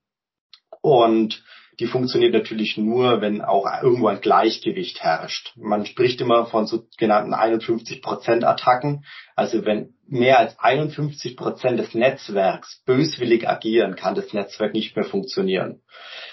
und 0.81 1.43
die 1.79 1.87
funktioniert 1.87 2.33
natürlich 2.33 2.77
nur, 2.77 3.21
wenn 3.21 3.41
auch 3.41 3.65
irgendwo 3.81 4.07
ein 4.07 4.21
Gleichgewicht 4.21 5.01
herrscht. 5.01 5.53
Man 5.55 5.85
spricht 5.85 6.21
immer 6.21 6.45
von 6.45 6.67
sogenannten 6.67 7.33
51%-Attacken. 7.33 9.05
Also 9.35 9.65
wenn 9.65 9.93
mehr 10.07 10.39
als 10.39 10.57
51% 10.57 11.75
des 11.75 11.93
Netzwerks 11.93 12.81
böswillig 12.85 13.47
agieren, 13.47 13.95
kann 13.95 14.15
das 14.15 14.33
Netzwerk 14.33 14.73
nicht 14.73 14.95
mehr 14.95 15.05
funktionieren. 15.05 15.81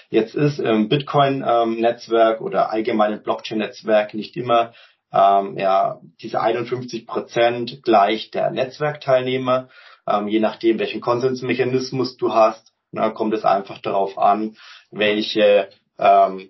Jetzt 0.09 0.35
ist 0.35 0.59
im 0.59 0.89
Bitcoin-Netzwerk 0.89 2.41
oder 2.41 2.71
allgemein 2.71 3.13
im 3.13 3.23
Blockchain-Netzwerk 3.23 4.13
nicht 4.13 4.37
immer 4.37 4.73
ähm, 5.13 5.57
ja, 5.57 5.99
diese 6.21 6.41
51% 6.41 7.81
gleich 7.83 8.31
der 8.31 8.49
Netzwerkteilnehmer. 8.51 9.69
Ähm, 10.07 10.27
je 10.27 10.39
nachdem, 10.39 10.79
welchen 10.79 11.01
Konsensmechanismus 11.01 12.17
du 12.17 12.33
hast, 12.33 12.72
na, 12.93 13.09
kommt 13.09 13.33
es 13.33 13.43
einfach 13.43 13.79
darauf 13.79 14.17
an, 14.17 14.55
welche 14.91 15.69
ähm, 15.99 16.49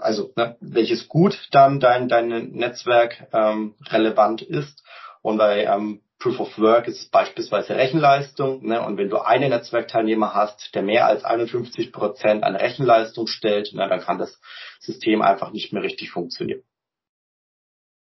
also 0.00 0.32
ne, 0.36 0.56
welches 0.60 1.08
Gut 1.08 1.48
dann 1.50 1.80
dein 1.80 2.08
dein 2.08 2.28
Netzwerk 2.52 3.28
ähm, 3.32 3.74
relevant 3.88 4.42
ist 4.42 4.84
und 5.22 5.38
bei 5.38 5.64
ähm, 5.64 6.02
Proof 6.18 6.40
of 6.40 6.58
Work 6.58 6.88
ist 6.88 7.00
es 7.00 7.08
beispielsweise 7.10 7.76
Rechenleistung 7.76 8.66
ne, 8.66 8.80
und 8.82 8.96
wenn 8.96 9.10
du 9.10 9.18
einen 9.18 9.50
Netzwerkteilnehmer 9.50 10.34
hast, 10.34 10.74
der 10.74 10.82
mehr 10.82 11.06
als 11.06 11.24
51 11.24 11.92
Prozent 11.92 12.44
an 12.44 12.56
Rechenleistung 12.56 13.26
stellt, 13.26 13.70
na, 13.74 13.88
dann 13.88 14.00
kann 14.00 14.18
das 14.18 14.40
System 14.80 15.22
einfach 15.22 15.52
nicht 15.52 15.72
mehr 15.72 15.82
richtig 15.82 16.10
funktionieren. 16.10 16.62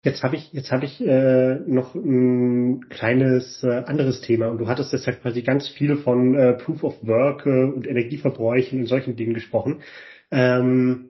Jetzt 0.04 0.24
habe 0.24 0.36
ich, 0.36 0.52
jetzt 0.52 0.72
habe 0.72 0.86
ich 0.86 1.00
äh, 1.00 1.60
noch 1.68 1.94
ein 1.94 2.90
kleines 2.90 3.64
äh, 3.64 3.84
anderes 3.86 4.22
Thema 4.22 4.48
und 4.48 4.58
du 4.58 4.68
hattest 4.68 4.92
jetzt 4.94 5.06
ja 5.06 5.14
quasi 5.14 5.44
ganz 5.44 5.68
viel 5.68 5.96
von 5.98 6.34
äh, 6.34 6.54
Proof 6.54 6.84
of 6.84 7.06
Work 7.06 7.46
äh, 7.46 7.66
und 7.66 7.86
Energieverbräuchen 7.86 8.80
und 8.80 8.86
solchen 8.88 9.16
Dingen 9.16 9.36
gesprochen. 9.36 9.84
Ähm, 10.32 11.10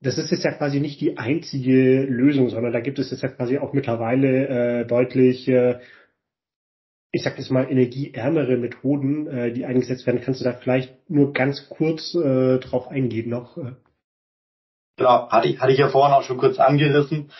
das 0.00 0.18
ist 0.18 0.30
jetzt 0.30 0.44
ja 0.44 0.52
quasi 0.52 0.78
nicht 0.78 1.00
die 1.00 1.18
einzige 1.18 2.02
Lösung, 2.04 2.48
sondern 2.48 2.72
da 2.72 2.78
gibt 2.78 3.00
es 3.00 3.10
jetzt 3.10 3.24
ja 3.24 3.28
quasi 3.28 3.58
auch 3.58 3.72
mittlerweile 3.72 4.82
äh, 4.82 4.86
deutlich, 4.86 5.48
äh, 5.48 5.80
ich 7.10 7.24
sag 7.24 7.38
jetzt 7.38 7.50
mal, 7.50 7.68
energieärmere 7.68 8.56
Methoden, 8.56 9.26
äh, 9.26 9.52
die 9.52 9.64
eingesetzt 9.64 10.06
werden. 10.06 10.20
Kannst 10.22 10.40
du 10.40 10.44
da 10.44 10.52
vielleicht 10.52 11.10
nur 11.10 11.32
ganz 11.32 11.68
kurz 11.70 12.14
äh, 12.14 12.58
drauf 12.58 12.86
eingehen 12.86 13.30
noch? 13.30 13.56
Genau, 14.96 15.28
hatte 15.28 15.48
ich, 15.48 15.60
hatte 15.60 15.72
ich 15.72 15.78
ja 15.78 15.88
vorhin 15.88 16.14
auch 16.14 16.22
schon 16.22 16.38
kurz 16.38 16.60
angerissen. 16.60 17.30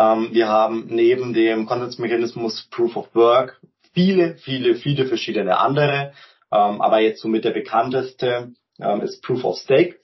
Ähm, 0.00 0.30
wir 0.32 0.48
haben 0.48 0.86
neben 0.88 1.34
dem 1.34 1.66
Konsensmechanismus 1.66 2.68
Proof 2.70 2.96
of 2.96 3.14
Work 3.14 3.60
viele, 3.92 4.36
viele, 4.36 4.74
viele 4.76 5.06
verschiedene 5.06 5.58
andere. 5.58 6.12
Ähm, 6.50 6.80
aber 6.80 7.00
jetzt 7.00 7.20
somit 7.20 7.44
der 7.44 7.50
bekannteste 7.50 8.52
ähm, 8.80 9.02
ist 9.02 9.22
Proof 9.22 9.44
of 9.44 9.58
Stake. 9.58 9.96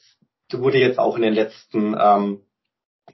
Das 0.50 0.60
wurde 0.60 0.78
jetzt 0.78 0.98
auch 0.98 1.16
in 1.16 1.22
den 1.22 1.34
letzten 1.34 1.94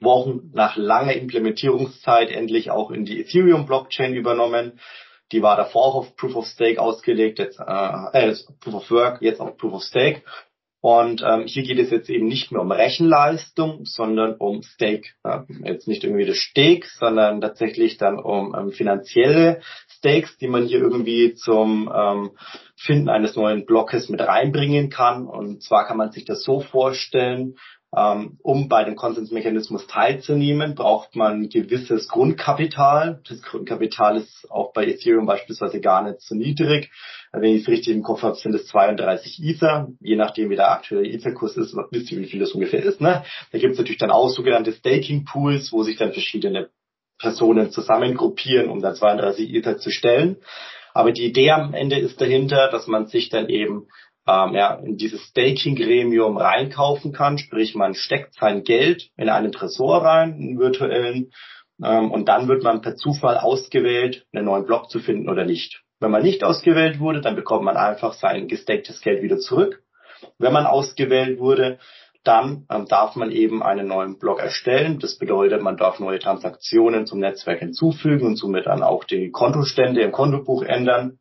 Wochen 0.01 0.51
nach 0.53 0.75
langer 0.75 1.13
Implementierungszeit 1.13 2.29
endlich 2.29 2.71
auch 2.71 2.91
in 2.91 3.05
die 3.05 3.21
Ethereum 3.21 3.65
Blockchain 3.65 4.13
übernommen. 4.13 4.79
Die 5.31 5.41
war 5.41 5.55
davor 5.55 5.85
auch 5.85 5.95
auf 5.95 6.15
Proof 6.15 6.35
of 6.35 6.45
Stake 6.45 6.79
ausgelegt, 6.79 7.39
jetzt 7.39 7.59
äh, 7.59 7.63
äh, 8.13 8.35
Proof 8.59 8.75
of 8.75 8.91
Work, 8.91 9.21
jetzt 9.21 9.39
auf 9.39 9.57
Proof 9.57 9.73
of 9.73 9.83
Stake. 9.83 10.21
Und 10.85 11.23
ähm, 11.25 11.45
hier 11.45 11.63
geht 11.63 11.79
es 11.79 11.91
jetzt 11.91 12.09
eben 12.09 12.27
nicht 12.27 12.51
mehr 12.51 12.59
um 12.59 12.69
Rechenleistung, 12.69 13.85
sondern 13.85 14.35
um 14.35 14.63
Stake. 14.63 15.11
Ja, 15.23 15.45
jetzt 15.63 15.87
nicht 15.87 16.03
irgendwie 16.03 16.25
das 16.25 16.35
Stake, 16.35 16.85
sondern 16.99 17.39
tatsächlich 17.39 17.95
dann 17.95 18.19
um 18.19 18.53
ähm, 18.53 18.71
finanzielle 18.73 19.61
Stakes, 19.87 20.37
die 20.39 20.49
man 20.49 20.65
hier 20.65 20.79
irgendwie 20.79 21.35
zum 21.35 21.89
ähm, 21.95 22.31
Finden 22.75 23.07
eines 23.07 23.37
neuen 23.37 23.65
Blockes 23.65 24.09
mit 24.09 24.19
reinbringen 24.19 24.89
kann. 24.89 25.25
Und 25.25 25.63
zwar 25.63 25.87
kann 25.87 25.95
man 25.95 26.11
sich 26.11 26.25
das 26.25 26.43
so 26.43 26.59
vorstellen, 26.59 27.55
ähm, 27.95 28.37
um 28.41 28.67
bei 28.67 28.83
dem 28.83 28.97
Konsensmechanismus 28.97 29.87
teilzunehmen, 29.87 30.75
braucht 30.75 31.15
man 31.15 31.47
gewisses 31.47 32.09
Grundkapital. 32.09 33.21
Das 33.29 33.41
Grundkapital 33.41 34.17
ist 34.17 34.51
auch 34.51 34.73
bei 34.73 34.85
Ethereum 34.85 35.27
beispielsweise 35.27 35.79
gar 35.79 36.03
nicht 36.03 36.19
so 36.19 36.35
niedrig. 36.35 36.91
Wenn 37.35 37.55
ich 37.55 37.63
es 37.63 37.67
richtig 37.67 37.95
im 37.95 38.03
Kopf 38.03 38.21
habe, 38.21 38.35
sind 38.35 38.53
es 38.53 38.67
32 38.67 39.41
Ether. 39.43 39.89
Je 39.99 40.15
nachdem, 40.15 40.51
wie 40.51 40.55
der 40.55 40.71
aktuelle 40.71 41.09
Ether-Kurs 41.09 41.57
ist, 41.57 41.75
wisst 41.89 42.11
ihr, 42.11 42.19
wie 42.19 42.27
viel 42.27 42.39
das 42.39 42.51
ungefähr 42.51 42.83
ist. 42.83 43.01
Ne? 43.01 43.23
Da 43.51 43.57
gibt 43.57 43.73
es 43.73 43.79
natürlich 43.79 43.97
dann 43.97 44.11
auch 44.11 44.29
sogenannte 44.29 44.71
Staking-Pools, 44.71 45.73
wo 45.73 45.81
sich 45.81 45.97
dann 45.97 46.13
verschiedene 46.13 46.69
Personen 47.17 47.71
zusammengruppieren, 47.71 48.69
um 48.69 48.81
dann 48.81 48.95
32 48.95 49.51
Ether 49.51 49.77
zu 49.77 49.89
stellen. 49.89 50.37
Aber 50.93 51.11
die 51.11 51.25
Idee 51.25 51.49
am 51.51 51.73
Ende 51.73 51.97
ist 51.97 52.21
dahinter, 52.21 52.69
dass 52.69 52.85
man 52.85 53.07
sich 53.07 53.29
dann 53.29 53.49
eben 53.49 53.87
ähm, 54.27 54.53
ja, 54.53 54.75
in 54.75 54.97
dieses 54.97 55.21
Staking-Gremium 55.29 56.37
reinkaufen 56.37 57.13
kann. 57.13 57.39
Sprich, 57.39 57.73
man 57.73 57.95
steckt 57.95 58.35
sein 58.35 58.63
Geld 58.63 59.09
in 59.17 59.29
einen 59.29 59.51
Tresor 59.51 60.03
rein, 60.03 60.33
einen 60.33 60.59
virtuellen, 60.59 61.31
ähm, 61.83 62.11
und 62.11 62.29
dann 62.29 62.47
wird 62.47 62.63
man 62.63 62.81
per 62.81 62.95
Zufall 62.95 63.37
ausgewählt, 63.37 64.25
einen 64.33 64.45
neuen 64.45 64.65
Block 64.65 64.89
zu 64.89 64.99
finden 64.99 65.29
oder 65.29 65.45
nicht. 65.45 65.82
Wenn 66.03 66.11
man 66.11 66.21
nicht 66.21 66.43
ausgewählt 66.43 66.99
wurde, 66.99 67.21
dann 67.21 67.37
bekommt 67.37 67.63
man 67.63 67.77
einfach 67.77 68.11
sein 68.11 68.49
gestecktes 68.49 68.99
Geld 68.99 69.23
wieder 69.23 69.37
zurück. 69.37 69.81
Wenn 70.37 70.51
man 70.51 70.65
ausgewählt 70.65 71.39
wurde, 71.39 71.79
dann 72.25 72.65
ähm, 72.69 72.87
darf 72.89 73.15
man 73.15 73.31
eben 73.31 73.63
einen 73.63 73.87
neuen 73.87 74.19
Block 74.19 74.41
erstellen. 74.41 74.99
Das 74.99 75.17
bedeutet, 75.17 75.61
man 75.61 75.77
darf 75.77 76.01
neue 76.01 76.19
Transaktionen 76.19 77.05
zum 77.05 77.19
Netzwerk 77.19 77.59
hinzufügen 77.59 78.27
und 78.27 78.35
somit 78.35 78.65
dann 78.65 78.83
auch 78.83 79.05
die 79.05 79.31
Kontostände 79.31 80.01
im 80.01 80.11
Kontobuch 80.11 80.63
ändern. 80.63 81.19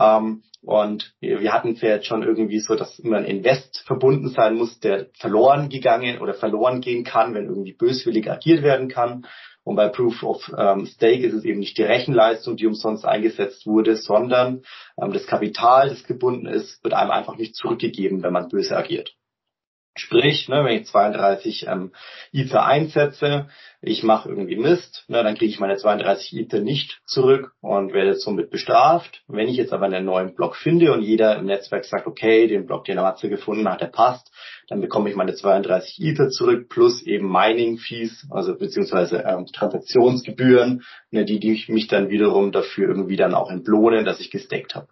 Ähm, 0.00 0.42
und 0.62 1.12
wir 1.20 1.52
hatten 1.52 1.72
es 1.72 1.82
ja 1.82 1.90
jetzt 1.90 2.06
schon 2.06 2.22
irgendwie 2.22 2.60
so, 2.60 2.76
dass 2.76 2.98
immer 2.98 3.18
ein 3.18 3.26
Invest 3.26 3.82
verbunden 3.86 4.30
sein 4.30 4.54
muss, 4.54 4.80
der 4.80 5.08
verloren 5.18 5.68
gegangen 5.68 6.18
oder 6.20 6.32
verloren 6.32 6.80
gehen 6.80 7.04
kann, 7.04 7.34
wenn 7.34 7.44
irgendwie 7.44 7.74
böswillig 7.74 8.30
agiert 8.30 8.62
werden 8.62 8.88
kann. 8.88 9.26
Und 9.68 9.76
bei 9.76 9.88
Proof 9.90 10.22
of 10.22 10.50
ähm, 10.56 10.86
Stake 10.86 11.26
ist 11.26 11.34
es 11.34 11.44
eben 11.44 11.58
nicht 11.58 11.76
die 11.76 11.82
Rechenleistung, 11.82 12.56
die 12.56 12.66
umsonst 12.66 13.04
eingesetzt 13.04 13.66
wurde, 13.66 13.96
sondern 13.96 14.62
ähm, 14.98 15.12
das 15.12 15.26
Kapital, 15.26 15.90
das 15.90 16.04
gebunden 16.04 16.46
ist, 16.46 16.82
wird 16.82 16.94
einem 16.94 17.10
einfach 17.10 17.36
nicht 17.36 17.54
zurückgegeben, 17.54 18.22
wenn 18.22 18.32
man 18.32 18.48
böse 18.48 18.74
agiert. 18.74 19.14
Sprich, 20.00 20.48
ne, 20.48 20.64
wenn 20.64 20.80
ich 20.80 20.86
32 20.86 21.66
ähm, 21.66 21.92
Ether 22.32 22.64
einsetze, 22.64 23.48
ich 23.80 24.02
mache 24.02 24.28
irgendwie 24.28 24.56
Mist, 24.56 25.04
ne, 25.08 25.22
dann 25.22 25.36
kriege 25.36 25.50
ich 25.50 25.60
meine 25.60 25.76
32 25.76 26.36
Ether 26.38 26.60
nicht 26.60 27.00
zurück 27.06 27.52
und 27.60 27.92
werde 27.92 28.14
somit 28.14 28.50
bestraft. 28.50 29.22
Wenn 29.28 29.48
ich 29.48 29.56
jetzt 29.56 29.72
aber 29.72 29.86
einen 29.86 30.04
neuen 30.04 30.34
Block 30.34 30.56
finde 30.56 30.92
und 30.92 31.02
jeder 31.02 31.36
im 31.36 31.46
Netzwerk 31.46 31.84
sagt, 31.84 32.06
okay, 32.06 32.48
den 32.48 32.66
Block, 32.66 32.84
den 32.84 32.96
Matze 32.96 33.28
gefunden 33.28 33.68
hat, 33.68 33.80
der 33.80 33.86
passt, 33.86 34.32
dann 34.68 34.80
bekomme 34.80 35.10
ich 35.10 35.16
meine 35.16 35.34
32 35.34 36.00
Ether 36.00 36.28
zurück 36.30 36.68
plus 36.68 37.02
eben 37.02 37.30
Mining-Fees, 37.30 38.26
also 38.30 38.56
beziehungsweise 38.56 39.24
ähm, 39.26 39.46
Transaktionsgebühren, 39.46 40.84
ne, 41.10 41.24
die, 41.24 41.38
die 41.38 41.64
mich 41.68 41.86
dann 41.86 42.08
wiederum 42.08 42.52
dafür 42.52 42.88
irgendwie 42.88 43.16
dann 43.16 43.34
auch 43.34 43.50
entlohnen, 43.50 44.04
dass 44.04 44.20
ich 44.20 44.30
gesteckt 44.30 44.74
habe. 44.74 44.88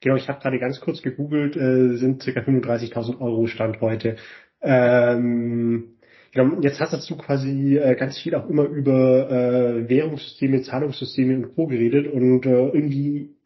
Genau, 0.00 0.16
ich 0.16 0.28
habe 0.28 0.40
gerade 0.40 0.58
ganz 0.58 0.80
kurz 0.80 1.02
gegoogelt, 1.02 1.56
äh, 1.56 1.96
sind 1.96 2.22
ca. 2.22 2.40
35.000 2.40 3.20
Euro 3.20 3.46
Stand 3.46 3.80
heute. 3.80 4.16
Ähm, 4.60 5.96
genau, 6.32 6.60
jetzt 6.60 6.80
hast 6.80 7.10
du 7.10 7.16
quasi 7.16 7.78
äh, 7.78 7.94
ganz 7.96 8.18
viel 8.18 8.34
auch 8.34 8.48
immer 8.48 8.64
über 8.64 9.30
äh, 9.30 9.88
Währungssysteme, 9.88 10.62
Zahlungssysteme 10.62 11.36
und 11.36 11.54
Co. 11.54 11.66
geredet 11.66 12.12
und 12.12 12.44
äh, 12.46 12.68
irgendwie 12.68 13.36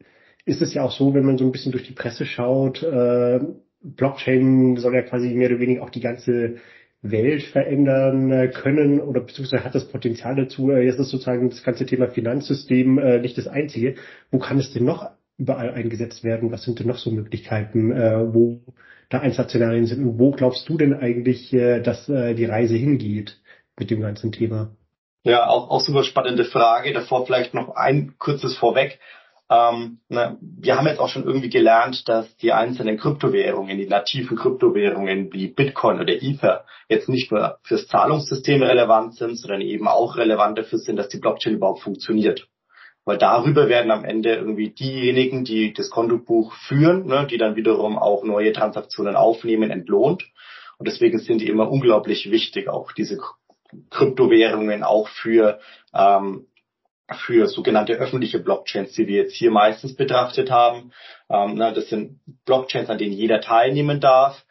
ist 0.45 0.61
es 0.61 0.73
ja 0.73 0.83
auch 0.83 0.91
so, 0.91 1.13
wenn 1.13 1.25
man 1.25 1.37
so 1.37 1.45
ein 1.45 1.51
bisschen 1.51 1.71
durch 1.71 1.87
die 1.87 1.93
Presse 1.93 2.25
schaut, 2.25 2.83
äh, 2.83 3.39
Blockchain 3.83 4.77
soll 4.77 4.95
ja 4.95 5.01
quasi 5.03 5.29
mehr 5.33 5.49
oder 5.49 5.59
weniger 5.59 5.83
auch 5.83 5.89
die 5.89 6.01
ganze 6.01 6.57
Welt 7.01 7.43
verändern 7.43 8.31
äh, 8.31 8.47
können 8.49 8.99
oder 8.99 9.21
beziehungsweise 9.21 9.63
hat 9.63 9.73
das 9.73 9.87
Potenzial 9.87 10.35
dazu. 10.35 10.71
Äh, 10.71 10.85
jetzt 10.85 10.99
ist 10.99 11.09
sozusagen 11.09 11.49
das 11.49 11.63
ganze 11.63 11.85
Thema 11.85 12.07
Finanzsystem 12.07 12.99
äh, 12.99 13.19
nicht 13.19 13.37
das 13.37 13.47
einzige. 13.47 13.95
Wo 14.29 14.37
kann 14.37 14.59
es 14.59 14.71
denn 14.71 14.85
noch 14.85 15.09
überall 15.41 15.73
eingesetzt 15.73 16.23
werden? 16.23 16.51
Was 16.51 16.63
sind 16.63 16.79
denn 16.79 16.87
noch 16.87 16.99
so 16.99 17.09
Möglichkeiten, 17.09 17.91
äh, 17.91 18.33
wo 18.33 18.61
da 19.09 19.19
Einsatzszenarien 19.19 19.87
sind? 19.87 20.05
Und 20.05 20.19
wo 20.19 20.31
glaubst 20.31 20.69
du 20.69 20.77
denn 20.77 20.93
eigentlich, 20.93 21.51
äh, 21.51 21.81
dass 21.81 22.07
äh, 22.07 22.35
die 22.35 22.45
Reise 22.45 22.75
hingeht 22.75 23.41
mit 23.77 23.89
dem 23.89 24.01
ganzen 24.01 24.31
Thema? 24.31 24.69
Ja, 25.23 25.47
auch, 25.47 25.69
auch 25.71 25.81
super 25.81 26.03
spannende 26.03 26.45
Frage. 26.45 26.93
Davor 26.93 27.25
vielleicht 27.25 27.53
noch 27.53 27.75
ein 27.75 28.15
kurzes 28.19 28.55
Vorweg. 28.55 28.99
ähm, 29.49 29.99
na, 30.09 30.37
wir 30.39 30.77
haben 30.77 30.87
jetzt 30.87 30.99
auch 30.99 31.09
schon 31.09 31.25
irgendwie 31.25 31.49
gelernt, 31.49 32.07
dass 32.07 32.37
die 32.37 32.53
einzelnen 32.53 32.97
Kryptowährungen, 32.97 33.77
die 33.77 33.87
nativen 33.87 34.37
Kryptowährungen 34.37 35.33
wie 35.33 35.47
Bitcoin 35.47 35.99
oder 35.99 36.13
Ether 36.13 36.65
jetzt 36.87 37.09
nicht 37.09 37.31
nur 37.31 37.57
fürs 37.63 37.87
Zahlungssystem 37.87 38.61
relevant 38.61 39.15
sind, 39.15 39.37
sondern 39.37 39.61
eben 39.61 39.87
auch 39.87 40.17
relevant 40.17 40.57
dafür 40.57 40.79
sind, 40.79 40.97
dass 40.97 41.09
die 41.09 41.19
Blockchain 41.19 41.55
überhaupt 41.55 41.81
funktioniert. 41.81 42.47
Weil 43.11 43.17
darüber 43.17 43.67
werden 43.67 43.91
am 43.91 44.05
Ende 44.05 44.35
irgendwie 44.35 44.69
diejenigen, 44.69 45.43
die 45.43 45.73
das 45.73 45.89
Kontobuch 45.89 46.53
führen, 46.53 47.07
ne, 47.07 47.27
die 47.29 47.37
dann 47.37 47.57
wiederum 47.57 47.97
auch 47.97 48.23
neue 48.23 48.53
Transaktionen 48.53 49.17
aufnehmen, 49.17 49.69
entlohnt. 49.69 50.23
Und 50.77 50.87
deswegen 50.87 51.19
sind 51.19 51.41
die 51.41 51.49
immer 51.49 51.69
unglaublich 51.69 52.31
wichtig, 52.31 52.69
auch 52.69 52.93
diese 52.93 53.19
Kryptowährungen 53.89 54.83
auch 54.83 55.09
für 55.09 55.59
ähm, 55.93 56.47
für 57.11 57.47
sogenannte 57.47 57.95
öffentliche 57.95 58.39
Blockchains, 58.39 58.93
die 58.93 59.07
wir 59.07 59.23
jetzt 59.23 59.35
hier 59.35 59.51
meistens 59.51 59.97
betrachtet 59.97 60.49
haben. 60.49 60.93
Ähm, 61.29 61.55
na, 61.55 61.71
das 61.71 61.89
sind 61.89 62.21
Blockchains, 62.45 62.89
an 62.89 62.97
denen 62.97 63.11
jeder 63.11 63.41
teilnehmen 63.41 63.99
darf. 63.99 64.41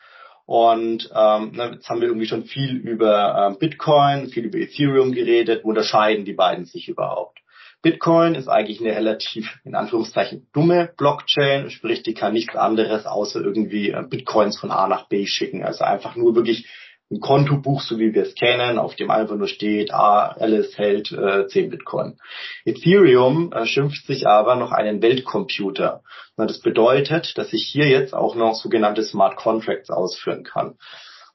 Und 0.45 1.11
ähm, 1.14 1.52
na, 1.55 1.73
jetzt 1.73 1.88
haben 1.88 2.02
wir 2.02 2.09
irgendwie 2.09 2.26
schon 2.26 2.45
viel 2.45 2.76
über 2.76 3.49
ähm, 3.49 3.59
Bitcoin, 3.59 4.29
viel 4.29 4.45
über 4.45 4.59
Ethereum 4.59 5.12
geredet. 5.12 5.64
Wo 5.64 5.71
unterscheiden 5.71 6.26
die 6.26 6.35
beiden 6.35 6.67
sich 6.67 6.90
überhaupt? 6.90 7.40
Bitcoin 7.83 8.35
ist 8.35 8.49
eigentlich 8.49 8.81
eine 8.81 8.95
relativ, 8.95 9.59
in 9.65 9.75
Anführungszeichen, 9.75 10.49
dumme 10.53 10.93
Blockchain, 10.97 11.71
sprich, 11.71 12.03
die 12.03 12.15
kann 12.15 12.35
nichts 12.35 12.55
anderes 12.55 13.07
außer 13.07 13.41
irgendwie 13.41 13.91
äh, 13.91 14.03
Bitcoins 14.03 14.59
von 14.59 14.71
A 14.71 14.87
nach 14.87 15.09
B 15.09 15.27
schicken. 15.27 15.65
Also 15.65 15.85
einfach 15.85 16.15
nur 16.15 16.35
wirklich 16.35 16.67
ein 17.11 17.21
Kontobuch, 17.21 17.81
so 17.81 17.99
wie 17.99 18.15
wir 18.15 18.23
es 18.23 18.35
kennen, 18.35 18.79
auf 18.79 18.95
dem 18.95 19.11
einfach 19.11 19.35
nur 19.35 19.49
steht, 19.49 19.93
ah, 19.93 20.29
Alice 20.39 20.79
hält 20.79 21.11
äh, 21.11 21.47
10 21.49 21.71
Bitcoin. 21.71 22.19
Ethereum 22.65 23.53
äh, 23.53 23.67
schimpft 23.67 24.07
sich 24.07 24.29
aber 24.29 24.55
noch 24.55 24.71
einen 24.71 25.03
Weltcomputer. 25.03 26.03
Na, 26.37 26.47
das 26.47 26.61
bedeutet, 26.61 27.37
dass 27.37 27.53
ich 27.53 27.65
hier 27.65 27.89
jetzt 27.89 28.15
auch 28.15 28.37
noch 28.37 28.55
sogenannte 28.55 29.03
Smart 29.03 29.37
Contracts 29.37 29.91
ausführen 29.91 30.45
kann. 30.45 30.77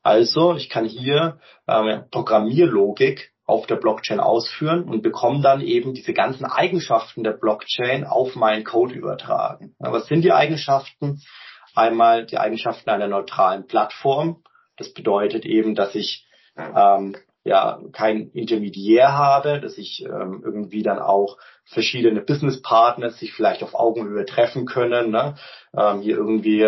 Also 0.01 0.55
ich 0.55 0.69
kann 0.69 0.85
hier 0.85 1.39
äh, 1.67 1.99
Programmierlogik 2.11 3.31
auf 3.45 3.67
der 3.67 3.75
Blockchain 3.75 4.19
ausführen 4.19 4.83
und 4.83 5.03
bekomme 5.03 5.41
dann 5.41 5.61
eben 5.61 5.93
diese 5.93 6.13
ganzen 6.13 6.45
Eigenschaften 6.45 7.23
der 7.23 7.33
Blockchain 7.33 8.03
auf 8.03 8.35
meinen 8.35 8.63
Code 8.63 8.95
übertragen. 8.95 9.75
Was 9.79 10.07
sind 10.07 10.23
die 10.23 10.33
Eigenschaften? 10.33 11.21
Einmal 11.75 12.25
die 12.25 12.37
Eigenschaften 12.37 12.89
einer 12.89 13.07
neutralen 13.07 13.67
Plattform. 13.67 14.43
Das 14.77 14.93
bedeutet 14.93 15.45
eben, 15.45 15.75
dass 15.75 15.93
ich 15.93 16.27
ähm, 16.57 17.15
ja 17.43 17.79
kein 17.91 18.31
Intermediär 18.31 19.13
habe, 19.13 19.59
dass 19.61 19.77
ich 19.77 20.03
ähm, 20.03 20.41
irgendwie 20.43 20.83
dann 20.83 20.99
auch 20.99 21.37
verschiedene 21.67 22.21
Business 22.21 22.61
Partners 22.61 23.17
sich 23.17 23.33
vielleicht 23.33 23.63
auf 23.63 23.73
Augenhöhe 23.73 24.25
treffen 24.25 24.65
können, 24.65 25.09
ne? 25.11 25.35
ähm, 25.75 26.01
hier 26.01 26.15
irgendwie 26.15 26.67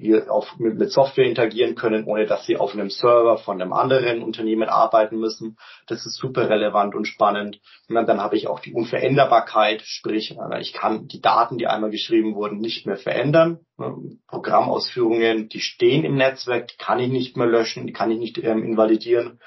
hier 0.00 0.32
auf, 0.32 0.58
mit, 0.58 0.78
mit 0.78 0.90
Software 0.90 1.26
interagieren 1.26 1.74
können, 1.74 2.04
ohne 2.04 2.26
dass 2.26 2.46
sie 2.46 2.56
auf 2.56 2.72
einem 2.72 2.88
Server 2.88 3.36
von 3.36 3.60
einem 3.60 3.72
anderen 3.72 4.22
Unternehmen 4.22 4.68
arbeiten 4.68 5.18
müssen. 5.18 5.58
Das 5.86 6.06
ist 6.06 6.16
super 6.16 6.48
relevant 6.48 6.94
und 6.94 7.06
spannend. 7.06 7.60
Und 7.88 7.94
dann, 7.94 8.06
dann 8.06 8.20
habe 8.20 8.36
ich 8.36 8.48
auch 8.48 8.60
die 8.60 8.72
Unveränderbarkeit, 8.72 9.82
sprich, 9.82 10.36
äh, 10.38 10.60
ich 10.60 10.72
kann 10.72 11.06
die 11.06 11.20
Daten, 11.20 11.58
die 11.58 11.66
einmal 11.66 11.90
geschrieben 11.90 12.34
wurden, 12.34 12.58
nicht 12.58 12.86
mehr 12.86 12.96
verändern. 12.96 13.60
Ne? 13.76 13.94
Programmausführungen, 14.26 15.48
die 15.48 15.60
stehen 15.60 16.04
im 16.04 16.16
Netzwerk, 16.16 16.68
die 16.68 16.76
kann 16.78 16.98
ich 16.98 17.10
nicht 17.10 17.36
mehr 17.36 17.46
löschen, 17.46 17.86
die 17.86 17.92
kann 17.92 18.10
ich 18.10 18.18
nicht 18.18 18.38
ähm, 18.38 18.64
invalidieren. 18.64 19.38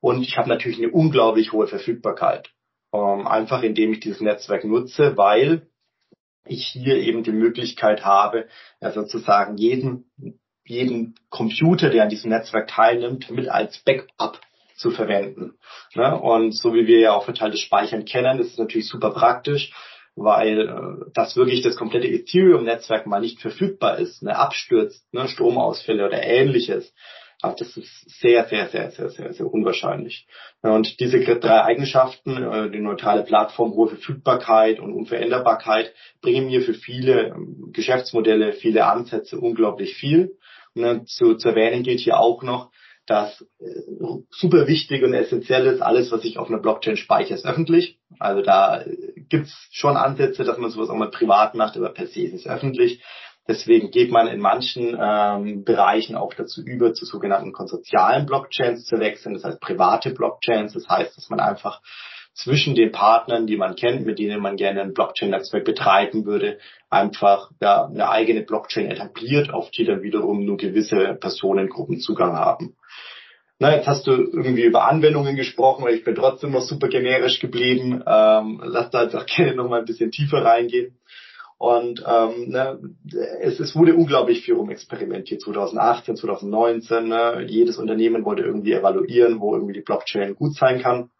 Und 0.00 0.22
ich 0.22 0.36
habe 0.36 0.48
natürlich 0.48 0.78
eine 0.78 0.90
unglaublich 0.90 1.52
hohe 1.52 1.68
Verfügbarkeit. 1.68 2.50
Ähm, 2.96 3.26
einfach 3.26 3.62
indem 3.62 3.92
ich 3.92 4.00
dieses 4.00 4.20
Netzwerk 4.20 4.64
nutze, 4.64 5.16
weil 5.16 5.68
ich 6.46 6.66
hier 6.66 6.96
eben 6.96 7.22
die 7.24 7.32
Möglichkeit 7.32 8.04
habe, 8.04 8.46
ja, 8.80 8.92
sozusagen 8.92 9.56
jeden, 9.56 10.10
jeden 10.64 11.14
Computer, 11.28 11.90
der 11.90 12.04
an 12.04 12.08
diesem 12.08 12.30
Netzwerk 12.30 12.68
teilnimmt, 12.68 13.30
mit 13.30 13.48
als 13.48 13.78
Backup 13.84 14.40
zu 14.76 14.90
verwenden. 14.90 15.54
Ne? 15.94 16.18
Und 16.18 16.52
so 16.52 16.74
wie 16.74 16.86
wir 16.86 17.00
ja 17.00 17.12
auch 17.14 17.24
verteiltes 17.24 17.60
Speichern 17.60 18.04
kennen, 18.04 18.38
ist 18.38 18.52
es 18.52 18.58
natürlich 18.58 18.88
super 18.88 19.10
praktisch, 19.10 19.72
weil 20.14 20.68
äh, 20.68 21.10
das 21.14 21.36
wirklich 21.36 21.62
das 21.62 21.76
komplette 21.76 22.08
Ethereum-Netzwerk 22.08 23.06
mal 23.06 23.20
nicht 23.20 23.40
verfügbar 23.40 23.98
ist, 23.98 24.22
ne, 24.22 24.36
abstürzt, 24.36 25.12
ne, 25.12 25.28
Stromausfälle 25.28 26.06
oder 26.06 26.22
ähnliches, 26.22 26.92
aber 27.42 27.54
das 27.58 27.76
ist 27.76 28.20
sehr, 28.20 28.46
sehr, 28.46 28.68
sehr, 28.68 28.90
sehr, 28.90 29.10
sehr, 29.10 29.32
sehr 29.32 29.46
unwahrscheinlich. 29.46 30.26
Und 30.62 31.00
diese 31.00 31.20
drei 31.20 31.62
Eigenschaften, 31.62 32.42
äh, 32.42 32.70
die 32.70 32.80
neutrale 32.80 33.24
Plattform, 33.24 33.72
hohe 33.72 33.88
Verfügbarkeit 33.88 34.80
und 34.80 34.92
Unveränderbarkeit, 34.92 35.92
bringen 36.22 36.46
mir 36.46 36.62
für 36.62 36.74
viele 36.74 37.28
ähm, 37.28 37.70
Geschäftsmodelle, 37.72 38.52
viele 38.52 38.86
Ansätze 38.86 39.38
unglaublich 39.38 39.94
viel. 39.94 40.36
Und 40.74 41.08
zu, 41.08 41.34
zu 41.34 41.48
erwähnen 41.48 41.82
gilt 41.82 42.00
hier 42.00 42.18
auch 42.18 42.42
noch, 42.42 42.70
dass 43.06 43.40
äh, 43.60 43.64
super 44.30 44.66
wichtig 44.66 45.02
und 45.02 45.14
essentiell 45.14 45.66
ist, 45.66 45.80
alles, 45.80 46.10
was 46.10 46.24
ich 46.24 46.38
auf 46.38 46.48
einer 46.48 46.58
Blockchain 46.58 46.96
speichere, 46.96 47.34
ist 47.34 47.46
öffentlich. 47.46 47.98
Also 48.18 48.42
da 48.42 48.80
äh, 48.80 49.12
gibt's 49.28 49.68
schon 49.70 49.96
Ansätze, 49.96 50.44
dass 50.44 50.58
man 50.58 50.70
sowas 50.70 50.88
auch 50.88 50.96
mal 50.96 51.10
privat 51.10 51.54
macht, 51.54 51.76
aber 51.76 51.90
per 51.90 52.06
se 52.06 52.22
ist 52.22 52.34
es 52.34 52.46
öffentlich. 52.46 53.02
Deswegen 53.48 53.90
geht 53.90 54.10
man 54.10 54.26
in 54.26 54.40
manchen 54.40 54.96
ähm, 55.00 55.64
Bereichen 55.64 56.16
auch 56.16 56.34
dazu 56.34 56.62
über, 56.62 56.94
zu 56.94 57.04
sogenannten 57.04 57.52
konsortialen 57.52 58.26
Blockchains 58.26 58.86
zu 58.86 58.98
wechseln, 58.98 59.34
das 59.34 59.44
heißt 59.44 59.60
private 59.60 60.10
Blockchains. 60.10 60.72
Das 60.72 60.88
heißt, 60.88 61.16
dass 61.16 61.30
man 61.30 61.40
einfach 61.40 61.80
zwischen 62.34 62.74
den 62.74 62.92
Partnern, 62.92 63.46
die 63.46 63.56
man 63.56 63.76
kennt, 63.76 64.04
mit 64.04 64.18
denen 64.18 64.40
man 64.40 64.56
gerne 64.56 64.82
ein 64.82 64.92
Blockchain-Netzwerk 64.92 65.64
betreiben 65.64 66.26
würde, 66.26 66.58
einfach 66.90 67.50
ja, 67.62 67.86
eine 67.86 68.10
eigene 68.10 68.42
Blockchain 68.42 68.90
etabliert, 68.90 69.52
auf 69.52 69.70
die 69.70 69.84
dann 69.84 70.02
wiederum 70.02 70.44
nur 70.44 70.58
gewisse 70.58 71.14
Personengruppen 71.14 71.98
Zugang 71.98 72.34
haben. 72.34 72.76
Na, 73.58 73.74
jetzt 73.74 73.86
hast 73.86 74.06
du 74.06 74.12
irgendwie 74.12 74.64
über 74.64 74.86
Anwendungen 74.86 75.34
gesprochen, 75.34 75.84
weil 75.84 75.94
ich 75.94 76.04
bin 76.04 76.14
trotzdem 76.14 76.50
noch 76.50 76.60
super 76.60 76.88
generisch 76.88 77.40
geblieben. 77.40 78.02
Ähm, 78.06 78.60
lass 78.62 78.90
da 78.90 79.04
jetzt 79.04 79.16
auch 79.16 79.24
gerne 79.24 79.54
noch 79.54 79.68
mal 79.68 79.80
ein 79.80 79.86
bisschen 79.86 80.10
tiefer 80.10 80.44
reingehen. 80.44 80.98
Und 81.58 82.04
ähm, 82.06 82.50
ne, 82.50 82.78
es, 83.40 83.58
es 83.60 83.74
wurde 83.74 83.94
unglaublich 83.94 84.42
viel 84.44 84.54
rumexperimentiert, 84.54 85.40
2018, 85.40 86.16
2019. 86.16 87.08
Ne? 87.08 87.44
Jedes 87.46 87.78
Unternehmen 87.78 88.24
wollte 88.24 88.42
irgendwie 88.42 88.72
evaluieren, 88.72 89.40
wo 89.40 89.54
irgendwie 89.54 89.72
die 89.72 89.80
Blockchain 89.80 90.34
gut 90.34 90.54
sein 90.54 90.82
kann. 90.82 91.10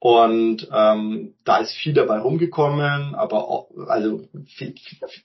Und 0.00 0.68
ähm, 0.74 1.36
da 1.44 1.58
ist 1.58 1.74
viel 1.74 1.92
dabei 1.92 2.18
rumgekommen, 2.18 3.14
aber 3.14 3.48
auch, 3.48 3.68
also 3.86 4.24
viel, 4.48 4.74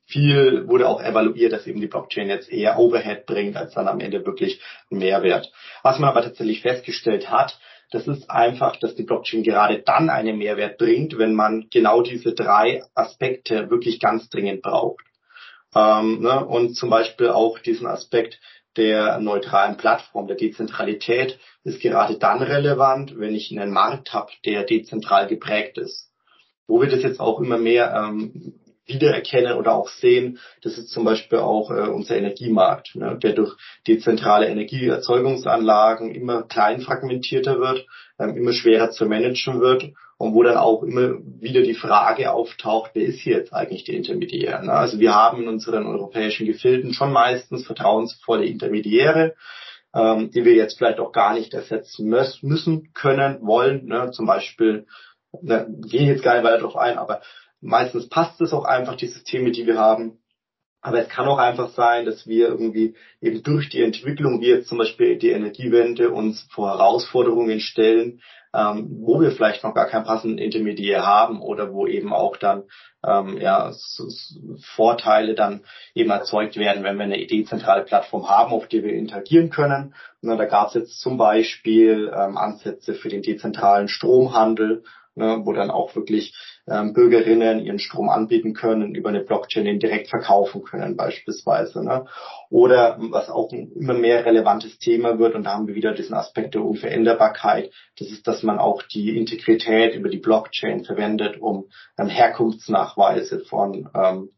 viel 0.06 0.68
wurde 0.68 0.88
auch 0.88 1.02
evaluiert, 1.02 1.52
dass 1.52 1.66
eben 1.66 1.82
die 1.82 1.88
Blockchain 1.88 2.30
jetzt 2.30 2.52
eher 2.52 2.78
Overhead 2.78 3.26
bringt, 3.26 3.58
als 3.58 3.74
dann 3.74 3.88
am 3.88 4.00
Ende 4.00 4.24
wirklich 4.24 4.62
Mehrwert. 4.92 5.52
Was 5.82 5.98
man 5.98 6.12
aber 6.12 6.22
tatsächlich 6.22 6.62
festgestellt 6.62 7.32
hat, 7.32 7.60
das 7.92 8.08
ist 8.08 8.30
einfach, 8.30 8.76
dass 8.78 8.96
die 8.96 9.04
Blockchain 9.04 9.44
gerade 9.44 9.80
dann 9.80 10.10
einen 10.10 10.38
Mehrwert 10.38 10.78
bringt, 10.78 11.18
wenn 11.18 11.34
man 11.34 11.68
genau 11.72 12.02
diese 12.02 12.34
drei 12.34 12.84
Aspekte 12.94 13.70
wirklich 13.70 14.00
ganz 14.00 14.30
dringend 14.30 14.62
braucht. 14.62 15.04
Ähm, 15.74 16.22
ne? 16.22 16.46
Und 16.46 16.76
zum 16.76 16.90
Beispiel 16.90 17.30
auch 17.30 17.60
diesen 17.60 17.88
Aspekt 17.88 18.40
der 18.76 19.20
neutralen 19.20 19.78
Plattform, 19.78 20.28
der 20.28 20.36
Dezentralität, 20.36 21.40
ist 21.64 21.82
gerade 21.82 22.18
dann 22.18 22.42
relevant, 22.42 23.18
wenn 23.18 23.34
ich 23.34 23.52
einen 23.52 23.72
Markt 23.72 24.14
habe, 24.14 24.32
der 24.46 24.64
dezentral 24.64 25.28
geprägt 25.28 25.78
ist. 25.78 26.12
Wo 26.68 26.82
wir 26.82 26.90
das 26.90 27.02
jetzt 27.02 27.20
auch 27.20 27.40
immer 27.40 27.58
mehr 27.58 27.94
ähm, 27.96 28.60
wiedererkennen 28.88 29.58
oder 29.58 29.76
auch 29.76 29.90
sehen, 29.90 30.40
das 30.64 30.78
ist 30.78 30.90
zum 30.90 31.04
Beispiel 31.04 31.40
auch 31.40 31.70
äh, 31.72 31.90
unser 31.90 32.18
Energiemarkt, 32.18 32.96
ne, 32.96 33.18
der 33.22 33.34
durch 33.34 33.56
dezentrale 33.86 34.48
Energieerzeugungsanlagen 34.48 36.16
immer 36.16 36.44
klein 36.44 36.82
fragmentierter 36.82 37.60
wird, 37.60 37.86
ähm, 38.20 38.36
immer 38.38 38.54
schwerer 38.54 38.90
zu 38.92 39.06
managen 39.06 39.60
wird 39.60 39.92
und 40.18 40.34
wo 40.34 40.42
dann 40.44 40.58
auch 40.58 40.84
immer 40.84 41.20
wieder 41.40 41.62
die 41.62 41.76
Frage 41.76 42.32
auftaucht, 42.32 42.92
wer 42.94 43.06
ist 43.06 43.20
hier 43.20 43.38
jetzt 43.38 43.54
eigentlich 43.54 43.84
der 43.84 43.96
Intermediär? 43.96 44.62
Ne? 44.62 44.72
Also 44.72 45.00
wir 45.00 45.14
haben 45.14 45.44
in 45.44 45.48
unseren 45.48 45.86
europäischen 45.86 46.48
Gefilden 46.48 46.94
schon 46.94 47.12
meistens 47.12 47.66
vertrauensvolle 47.66 48.46
Intermediäre, 48.46 49.36
ähm, 49.94 50.32
die 50.32 50.44
wir 50.44 50.54
jetzt 50.54 50.78
vielleicht 50.78 51.00
auch 51.00 51.12
gar 51.12 51.34
nicht 51.34 51.54
ersetzen 51.54 52.08
müssen, 52.08 52.94
können, 52.94 53.46
wollen. 53.46 53.86
Ne? 53.86 54.12
Zum 54.12 54.26
Beispiel, 54.26 54.88
ne, 55.42 55.68
gehe 55.88 56.08
jetzt 56.08 56.24
gar 56.24 56.36
nicht 56.36 56.44
weiter 56.44 56.58
darauf 56.58 56.78
ein, 56.78 56.98
aber 56.98 57.22
Meistens 57.62 58.10
passt 58.10 58.40
es 58.42 58.54
auch 58.54 58.66
einfach, 58.66 58.96
die 58.96 59.08
Systeme, 59.08 59.52
die 59.52 59.66
wir 59.66 59.78
haben. 59.78 60.20
Aber 60.82 61.00
es 61.00 61.10
kann 61.10 61.28
auch 61.28 61.40
einfach 61.40 61.70
sein, 61.70 62.06
dass 62.06 62.28
wir 62.28 62.48
irgendwie 62.48 62.96
eben 63.20 63.42
durch 63.44 63.68
die 63.70 63.82
Entwicklung, 63.82 64.42
wie 64.42 64.48
jetzt 64.48 64.70
zum 64.70 64.78
Beispiel 64.78 65.18
die 65.18 65.32
Energiewende, 65.32 66.12
uns 66.12 66.48
vor 66.52 66.70
Herausforderungen 66.70 67.60
stellen, 67.60 68.22
ähm, 68.54 68.88
wo 69.02 69.20
wir 69.20 69.32
vielleicht 69.32 69.64
noch 69.64 69.74
gar 69.74 69.88
keinen 69.88 70.06
passenden 70.06 70.38
Intermediär 70.38 71.06
haben 71.06 71.42
oder 71.42 71.74
wo 71.74 71.88
eben 71.88 72.14
auch 72.14 72.38
dann 72.38 72.64
ähm, 73.06 73.38
ja, 73.40 73.74
Vorteile 74.76 75.36
dann 75.36 75.66
eben 75.94 76.10
erzeugt 76.10 76.58
werden, 76.58 76.84
wenn 76.84 76.98
wir 76.98 77.04
eine 77.04 77.26
dezentrale 77.26 77.84
Plattform 77.84 78.30
haben, 78.30 78.52
auf 78.54 78.68
die 78.68 78.84
wir 78.84 78.94
interagieren 78.94 79.50
können. 79.50 79.94
Und 80.22 80.38
da 80.38 80.46
gab 80.46 80.70
es 80.70 80.76
jetzt 80.76 81.00
zum 81.00 81.18
Beispiel 81.18 82.12
ähm, 82.16 82.38
Ansätze 82.38 82.94
für 82.94 83.10
den 83.10 83.22
dezentralen 83.22 83.88
Stromhandel 83.88 84.84
ne, 85.18 85.42
wo 85.44 85.52
dann 85.54 85.72
auch 85.72 85.96
wirklich 85.96 86.34
ähm, 86.68 86.94
Bürgerinnen 86.94 87.60
ihren 87.60 87.80
Strom 87.80 88.10
anbieten 88.10 88.54
können, 88.54 88.96
über 88.96 89.10
eine 89.10 89.22
Blockchain 89.22 89.66
den 89.66 89.80
direkt 89.80 90.10
verkaufen 90.10 90.64
können 90.64 90.96
beispielsweise. 90.96 91.84
Ne? 91.84 92.06
Oder 92.50 92.98
was 93.00 93.30
auch 93.30 93.52
ein 93.52 93.72
immer 93.74 93.94
mehr 93.94 94.26
relevantes 94.26 94.78
Thema 94.80 95.20
wird, 95.20 95.36
und 95.36 95.44
da 95.44 95.54
haben 95.54 95.68
wir 95.68 95.76
wieder 95.76 95.94
diesen 95.94 96.16
Aspekt 96.16 96.56
der 96.56 96.64
Unveränderbarkeit, 96.64 97.72
das 97.98 98.10
ist, 98.10 98.28
dass 98.28 98.44
man 98.44 98.60
auch 98.60 98.84
die 98.84 99.18
Integrität 99.18 99.96
über 99.96 100.10
die 100.10 100.20
Blockchain 100.20 100.84
verwendet, 100.84 101.42
um 101.42 101.66
ähm, 101.98 102.08
Herkunftsnachweise 102.08 103.40
von 103.42 103.90
ähm, 103.94 104.30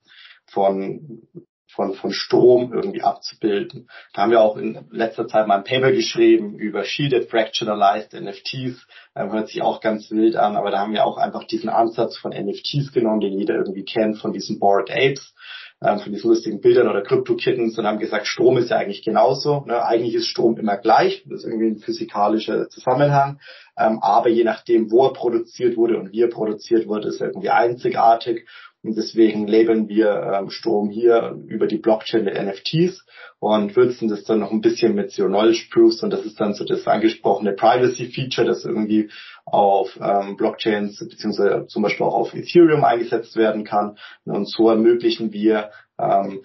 von 0.51 1.21
von, 1.69 1.93
von 1.93 2.11
Strom 2.11 2.73
irgendwie 2.73 3.03
abzubilden. 3.03 3.89
Da 4.13 4.23
haben 4.23 4.31
wir 4.31 4.41
auch 4.41 4.57
in 4.57 4.87
letzter 4.91 5.27
Zeit 5.27 5.47
mal 5.47 5.57
ein 5.57 5.63
Paper 5.63 5.91
geschrieben 5.91 6.57
über 6.57 6.83
Shielded 6.83 7.29
Fractionalized 7.29 8.13
NFTs. 8.13 8.87
Ähm, 9.15 9.31
hört 9.31 9.49
sich 9.49 9.61
auch 9.61 9.79
ganz 9.79 10.09
wild 10.09 10.35
an, 10.35 10.55
aber 10.55 10.71
da 10.71 10.79
haben 10.79 10.93
wir 10.93 11.05
auch 11.05 11.17
einfach 11.17 11.43
diesen 11.43 11.69
Ansatz 11.69 12.17
von 12.17 12.31
NFTs 12.31 12.91
genommen, 12.91 13.21
den 13.21 13.37
jeder 13.37 13.55
irgendwie 13.55 13.85
kennt, 13.85 14.17
von 14.17 14.33
diesen 14.33 14.59
Bored 14.59 14.89
Apes, 14.89 15.35
ähm, 15.81 15.99
von 15.99 16.11
diesen 16.11 16.29
lustigen 16.29 16.59
Bildern 16.59 16.87
oder 16.87 17.03
Crypto-Kittens 17.03 17.77
und 17.77 17.85
haben 17.85 17.99
gesagt, 17.99 18.25
Strom 18.25 18.57
ist 18.57 18.71
ja 18.71 18.77
eigentlich 18.77 19.03
genauso. 19.03 19.63
Ne? 19.67 19.83
Eigentlich 19.83 20.15
ist 20.15 20.27
Strom 20.27 20.57
immer 20.57 20.77
gleich. 20.77 21.23
Das 21.27 21.41
ist 21.41 21.45
irgendwie 21.45 21.67
ein 21.67 21.77
physikalischer 21.77 22.67
Zusammenhang. 22.69 23.39
Ähm, 23.77 23.99
aber 24.01 24.29
je 24.29 24.43
nachdem, 24.43 24.91
wo 24.91 25.05
er 25.05 25.13
produziert 25.13 25.77
wurde 25.77 25.97
und 25.97 26.11
wie 26.11 26.21
er 26.21 26.29
produziert 26.29 26.87
wurde, 26.87 27.07
ist 27.07 27.21
er 27.21 27.27
irgendwie 27.27 27.49
einzigartig. 27.49 28.47
Und 28.81 28.95
deswegen 28.95 29.45
labeln 29.45 29.89
wir 29.89 30.09
ähm, 30.33 30.49
Strom 30.49 30.89
hier 30.89 31.37
über 31.47 31.67
die 31.67 31.77
Blockchain 31.77 32.23
mit 32.23 32.41
NFTs 32.41 33.05
und 33.39 33.75
würzen 33.75 34.07
das 34.07 34.23
dann 34.23 34.39
noch 34.39 34.51
ein 34.51 34.61
bisschen 34.61 34.95
mit 34.95 35.11
Zero 35.11 35.27
Knowledge 35.27 35.67
Proofs 35.69 36.01
und 36.01 36.11
das 36.11 36.25
ist 36.25 36.39
dann 36.39 36.53
so 36.53 36.63
das 36.63 36.87
angesprochene 36.87 37.53
Privacy 37.53 38.05
Feature, 38.05 38.47
das 38.47 38.63
irgendwie 38.63 39.09
auf 39.45 39.99
ähm, 40.01 40.37
Blockchains 40.37 40.97
beziehungsweise 40.99 41.65
zum 41.67 41.83
Beispiel 41.83 42.05
auch 42.05 42.13
auf 42.13 42.33
Ethereum 42.33 42.85
eingesetzt 42.85 43.35
werden 43.35 43.65
kann. 43.65 43.97
Und 44.23 44.49
so 44.49 44.69
ermöglichen 44.69 45.33
wir 45.33 45.71
ähm, 45.97 46.43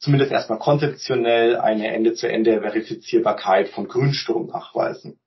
zumindest 0.00 0.32
erstmal 0.32 0.58
konzeptionell 0.58 1.56
eine 1.56 1.92
Ende-zu-Ende-Verifizierbarkeit 1.94 3.68
von 3.68 3.86
Grünstrom 3.86 4.46
nachweisen. 4.46 5.18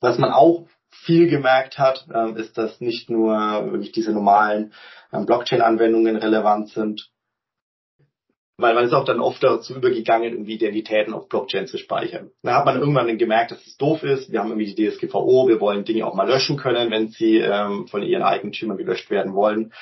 Was 0.00 0.18
man 0.18 0.30
auch 0.30 0.66
viel 1.04 1.28
gemerkt 1.28 1.78
hat, 1.78 2.06
ähm, 2.12 2.36
ist, 2.36 2.56
dass 2.58 2.80
nicht 2.80 3.10
nur 3.10 3.36
wirklich 3.72 3.92
diese 3.92 4.12
normalen 4.12 4.72
ähm, 5.12 5.26
Blockchain-Anwendungen 5.26 6.16
relevant 6.16 6.68
sind, 6.70 7.10
weil 8.58 8.74
man 8.74 8.84
ist 8.84 8.94
auch 8.94 9.04
dann 9.04 9.20
oft 9.20 9.42
dazu 9.42 9.74
übergegangen, 9.74 10.32
irgendwie 10.32 10.54
Identitäten 10.54 11.12
auf 11.12 11.28
Blockchain 11.28 11.66
zu 11.66 11.76
speichern. 11.76 12.30
Da 12.42 12.54
hat 12.56 12.64
man 12.64 12.78
irgendwann 12.78 13.06
dann 13.06 13.18
gemerkt, 13.18 13.50
dass 13.50 13.66
es 13.66 13.76
doof 13.76 14.02
ist. 14.02 14.32
Wir 14.32 14.40
haben 14.40 14.48
irgendwie 14.48 14.74
die 14.74 14.88
DSGVO, 14.88 15.46
wir 15.46 15.60
wollen 15.60 15.84
Dinge 15.84 16.06
auch 16.06 16.14
mal 16.14 16.28
löschen 16.28 16.56
können, 16.56 16.90
wenn 16.90 17.08
sie 17.08 17.36
ähm, 17.36 17.86
von 17.86 18.02
ihren 18.02 18.22
Eigentümern 18.22 18.78
gelöscht 18.78 19.10
werden 19.10 19.34
wollen. 19.34 19.72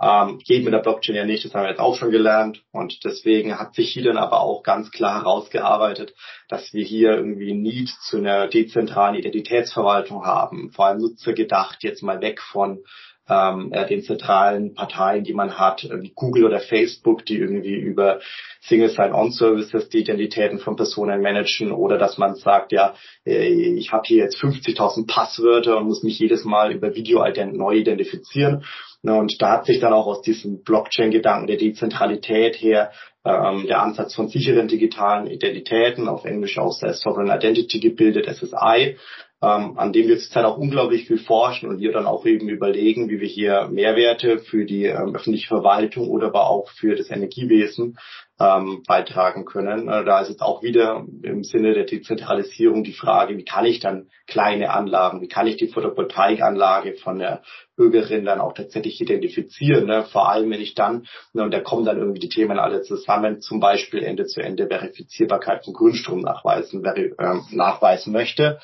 Ähm, 0.00 0.38
geht 0.38 0.64
mit 0.64 0.72
der 0.72 0.78
Blockchain 0.78 1.16
ja 1.16 1.24
nicht, 1.24 1.44
das 1.44 1.54
haben 1.54 1.62
wir 1.62 1.70
jetzt 1.70 1.80
auch 1.80 1.96
schon 1.96 2.10
gelernt. 2.10 2.62
Und 2.70 3.04
deswegen 3.04 3.58
hat 3.58 3.74
sich 3.74 3.92
hier 3.92 4.04
dann 4.04 4.16
aber 4.16 4.40
auch 4.40 4.62
ganz 4.62 4.90
klar 4.90 5.22
herausgearbeitet, 5.22 6.14
dass 6.48 6.72
wir 6.72 6.84
hier 6.84 7.12
irgendwie 7.12 7.54
Need 7.54 7.88
zu 8.02 8.18
einer 8.18 8.46
dezentralen 8.46 9.16
Identitätsverwaltung 9.16 10.24
haben. 10.24 10.70
Vor 10.70 10.86
allem 10.86 10.98
Nutzer 10.98 11.32
gedacht, 11.32 11.82
jetzt 11.82 12.02
mal 12.02 12.20
weg 12.20 12.40
von 12.40 12.84
ähm, 13.28 13.72
äh, 13.72 13.86
den 13.86 14.02
zentralen 14.02 14.74
Parteien, 14.74 15.24
die 15.24 15.34
man 15.34 15.58
hat, 15.58 15.84
äh, 15.84 16.02
wie 16.02 16.12
Google 16.14 16.44
oder 16.44 16.60
Facebook, 16.60 17.24
die 17.26 17.36
irgendwie 17.36 17.74
über 17.74 18.20
Single 18.60 18.88
Sign-On-Services 18.88 19.88
die 19.88 19.98
Identitäten 19.98 20.58
von 20.58 20.76
Personen 20.76 21.20
managen 21.20 21.72
oder 21.72 21.98
dass 21.98 22.18
man 22.18 22.34
sagt, 22.34 22.72
ja, 22.72 22.94
äh, 23.26 23.48
ich 23.48 23.92
habe 23.92 24.02
hier 24.06 24.24
jetzt 24.24 24.38
50.000 24.38 25.06
Passwörter 25.06 25.78
und 25.78 25.86
muss 25.86 26.02
mich 26.02 26.18
jedes 26.18 26.44
Mal 26.44 26.72
über 26.72 26.94
Video-Ident 26.94 27.56
neu 27.56 27.76
identifizieren. 27.76 28.64
Und 29.02 29.40
da 29.40 29.52
hat 29.52 29.66
sich 29.66 29.78
dann 29.78 29.92
auch 29.92 30.06
aus 30.06 30.22
diesem 30.22 30.64
Blockchain-Gedanken 30.64 31.46
der 31.46 31.56
Dezentralität 31.56 32.56
her 32.56 32.90
ähm, 33.24 33.66
der 33.66 33.80
Ansatz 33.82 34.14
von 34.14 34.28
sicheren 34.28 34.68
digitalen 34.68 35.26
Identitäten, 35.26 36.08
auf 36.08 36.24
Englisch 36.24 36.58
auch 36.58 36.72
Sovereign 36.72 37.30
Identity 37.30 37.78
gebildet, 37.78 38.26
SSI, 38.26 38.96
ähm, 39.40 39.78
an 39.78 39.92
dem 39.92 40.08
wir 40.08 40.18
zurzeit 40.18 40.44
auch 40.44 40.58
unglaublich 40.58 41.06
viel 41.06 41.18
forschen 41.18 41.68
und 41.68 41.78
wir 41.78 41.92
dann 41.92 42.06
auch 42.06 42.26
eben 42.26 42.48
überlegen, 42.48 43.08
wie 43.08 43.20
wir 43.20 43.28
hier 43.28 43.68
Mehrwerte 43.70 44.38
für 44.38 44.64
die 44.64 44.86
ähm, 44.86 45.14
öffentliche 45.14 45.46
Verwaltung 45.46 46.08
oder 46.08 46.28
aber 46.28 46.50
auch 46.50 46.68
für 46.70 46.96
das 46.96 47.10
Energiewesen 47.10 47.98
ähm, 48.40 48.82
beitragen 48.86 49.44
können. 49.44 49.88
Äh, 49.88 50.04
da 50.04 50.20
ist 50.20 50.28
jetzt 50.28 50.42
auch 50.42 50.62
wieder 50.62 51.04
im 51.22 51.44
Sinne 51.44 51.74
der 51.74 51.84
Dezentralisierung 51.84 52.82
die 52.82 52.92
Frage, 52.92 53.36
wie 53.36 53.44
kann 53.44 53.64
ich 53.64 53.78
dann 53.78 54.08
kleine 54.26 54.70
Anlagen, 54.72 55.20
wie 55.20 55.28
kann 55.28 55.46
ich 55.46 55.56
die 55.56 55.68
Photovoltaikanlage 55.68 56.94
von 56.94 57.20
der 57.20 57.42
Bürgerin 57.76 58.24
dann 58.24 58.40
auch 58.40 58.54
tatsächlich 58.54 59.00
identifizieren. 59.00 59.86
Ne? 59.86 60.04
Vor 60.04 60.28
allem, 60.28 60.50
wenn 60.50 60.60
ich 60.60 60.74
dann, 60.74 61.06
ne, 61.32 61.44
und 61.44 61.52
da 61.52 61.60
kommen 61.60 61.84
dann 61.84 61.98
irgendwie 61.98 62.20
die 62.20 62.28
Themen 62.28 62.58
alle 62.58 62.82
zusammen, 62.82 63.40
zum 63.40 63.60
Beispiel 63.60 64.02
Ende-zu-Ende 64.02 64.66
Verifizierbarkeit 64.66 65.64
von 65.64 65.74
Grundstrom 65.74 66.20
nachweisen, 66.20 66.84
äh, 66.84 67.10
nachweisen 67.52 68.12
möchte. 68.12 68.58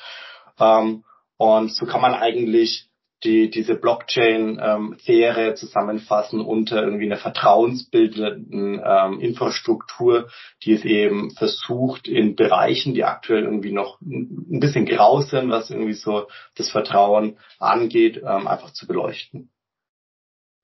Ähm, 0.59 1.03
und 1.37 1.71
so 1.71 1.85
kann 1.85 2.01
man 2.01 2.13
eigentlich 2.13 2.89
die, 3.23 3.49
diese 3.49 3.75
Blockchain-Serie 3.75 5.49
ähm, 5.49 5.55
zusammenfassen 5.55 6.41
unter 6.41 6.83
irgendwie 6.83 7.05
einer 7.05 7.17
vertrauensbildenden 7.17 8.81
ähm, 8.85 9.19
Infrastruktur, 9.19 10.29
die 10.63 10.73
es 10.73 10.85
eben 10.85 11.31
versucht, 11.31 12.07
in 12.07 12.35
Bereichen, 12.35 12.93
die 12.93 13.03
aktuell 13.03 13.43
irgendwie 13.43 13.71
noch 13.71 13.99
ein 14.01 14.59
bisschen 14.59 14.85
grau 14.85 15.21
sind, 15.21 15.49
was 15.49 15.71
irgendwie 15.71 15.93
so 15.93 16.27
das 16.55 16.69
Vertrauen 16.69 17.37
angeht, 17.59 18.17
ähm, 18.17 18.47
einfach 18.47 18.71
zu 18.71 18.85
beleuchten. 18.85 19.49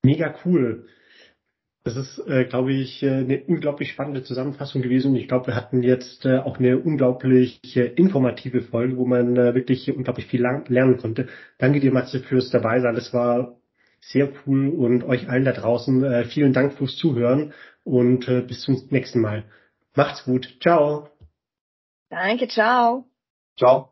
Mega 0.03 0.33
cool. 0.45 0.87
Das 1.83 1.95
ist, 1.95 2.19
äh, 2.27 2.45
glaube 2.45 2.73
ich, 2.73 3.01
äh, 3.01 3.09
eine 3.09 3.43
unglaublich 3.43 3.89
spannende 3.91 4.23
Zusammenfassung 4.23 4.83
gewesen. 4.83 5.11
Und 5.11 5.17
ich 5.17 5.27
glaube, 5.27 5.47
wir 5.47 5.55
hatten 5.55 5.81
jetzt 5.81 6.25
äh, 6.25 6.37
auch 6.37 6.59
eine 6.59 6.77
unglaublich 6.77 7.59
äh, 7.75 7.87
informative 7.95 8.61
Folge, 8.61 8.97
wo 8.97 9.05
man 9.05 9.35
äh, 9.35 9.55
wirklich 9.55 9.89
unglaublich 9.95 10.27
viel 10.27 10.41
lernen 10.41 10.97
konnte. 10.97 11.27
Danke 11.57 11.79
dir, 11.79 11.91
Matze, 11.91 12.19
fürs 12.19 12.51
Dabeisein. 12.51 12.93
Das 12.93 13.13
war 13.13 13.57
sehr 13.99 14.29
cool 14.45 14.69
und 14.69 15.03
euch 15.03 15.27
allen 15.29 15.45
da 15.45 15.53
draußen 15.53 16.03
äh, 16.03 16.25
vielen 16.25 16.53
Dank 16.53 16.73
fürs 16.73 16.95
Zuhören 16.97 17.53
und 17.83 18.27
äh, 18.27 18.41
bis 18.41 18.61
zum 18.61 18.79
nächsten 18.89 19.21
Mal. 19.21 19.45
Macht's 19.95 20.23
gut. 20.25 20.57
Ciao. 20.61 21.09
Danke, 22.09 22.47
ciao. 22.47 23.05
Ciao. 23.57 23.90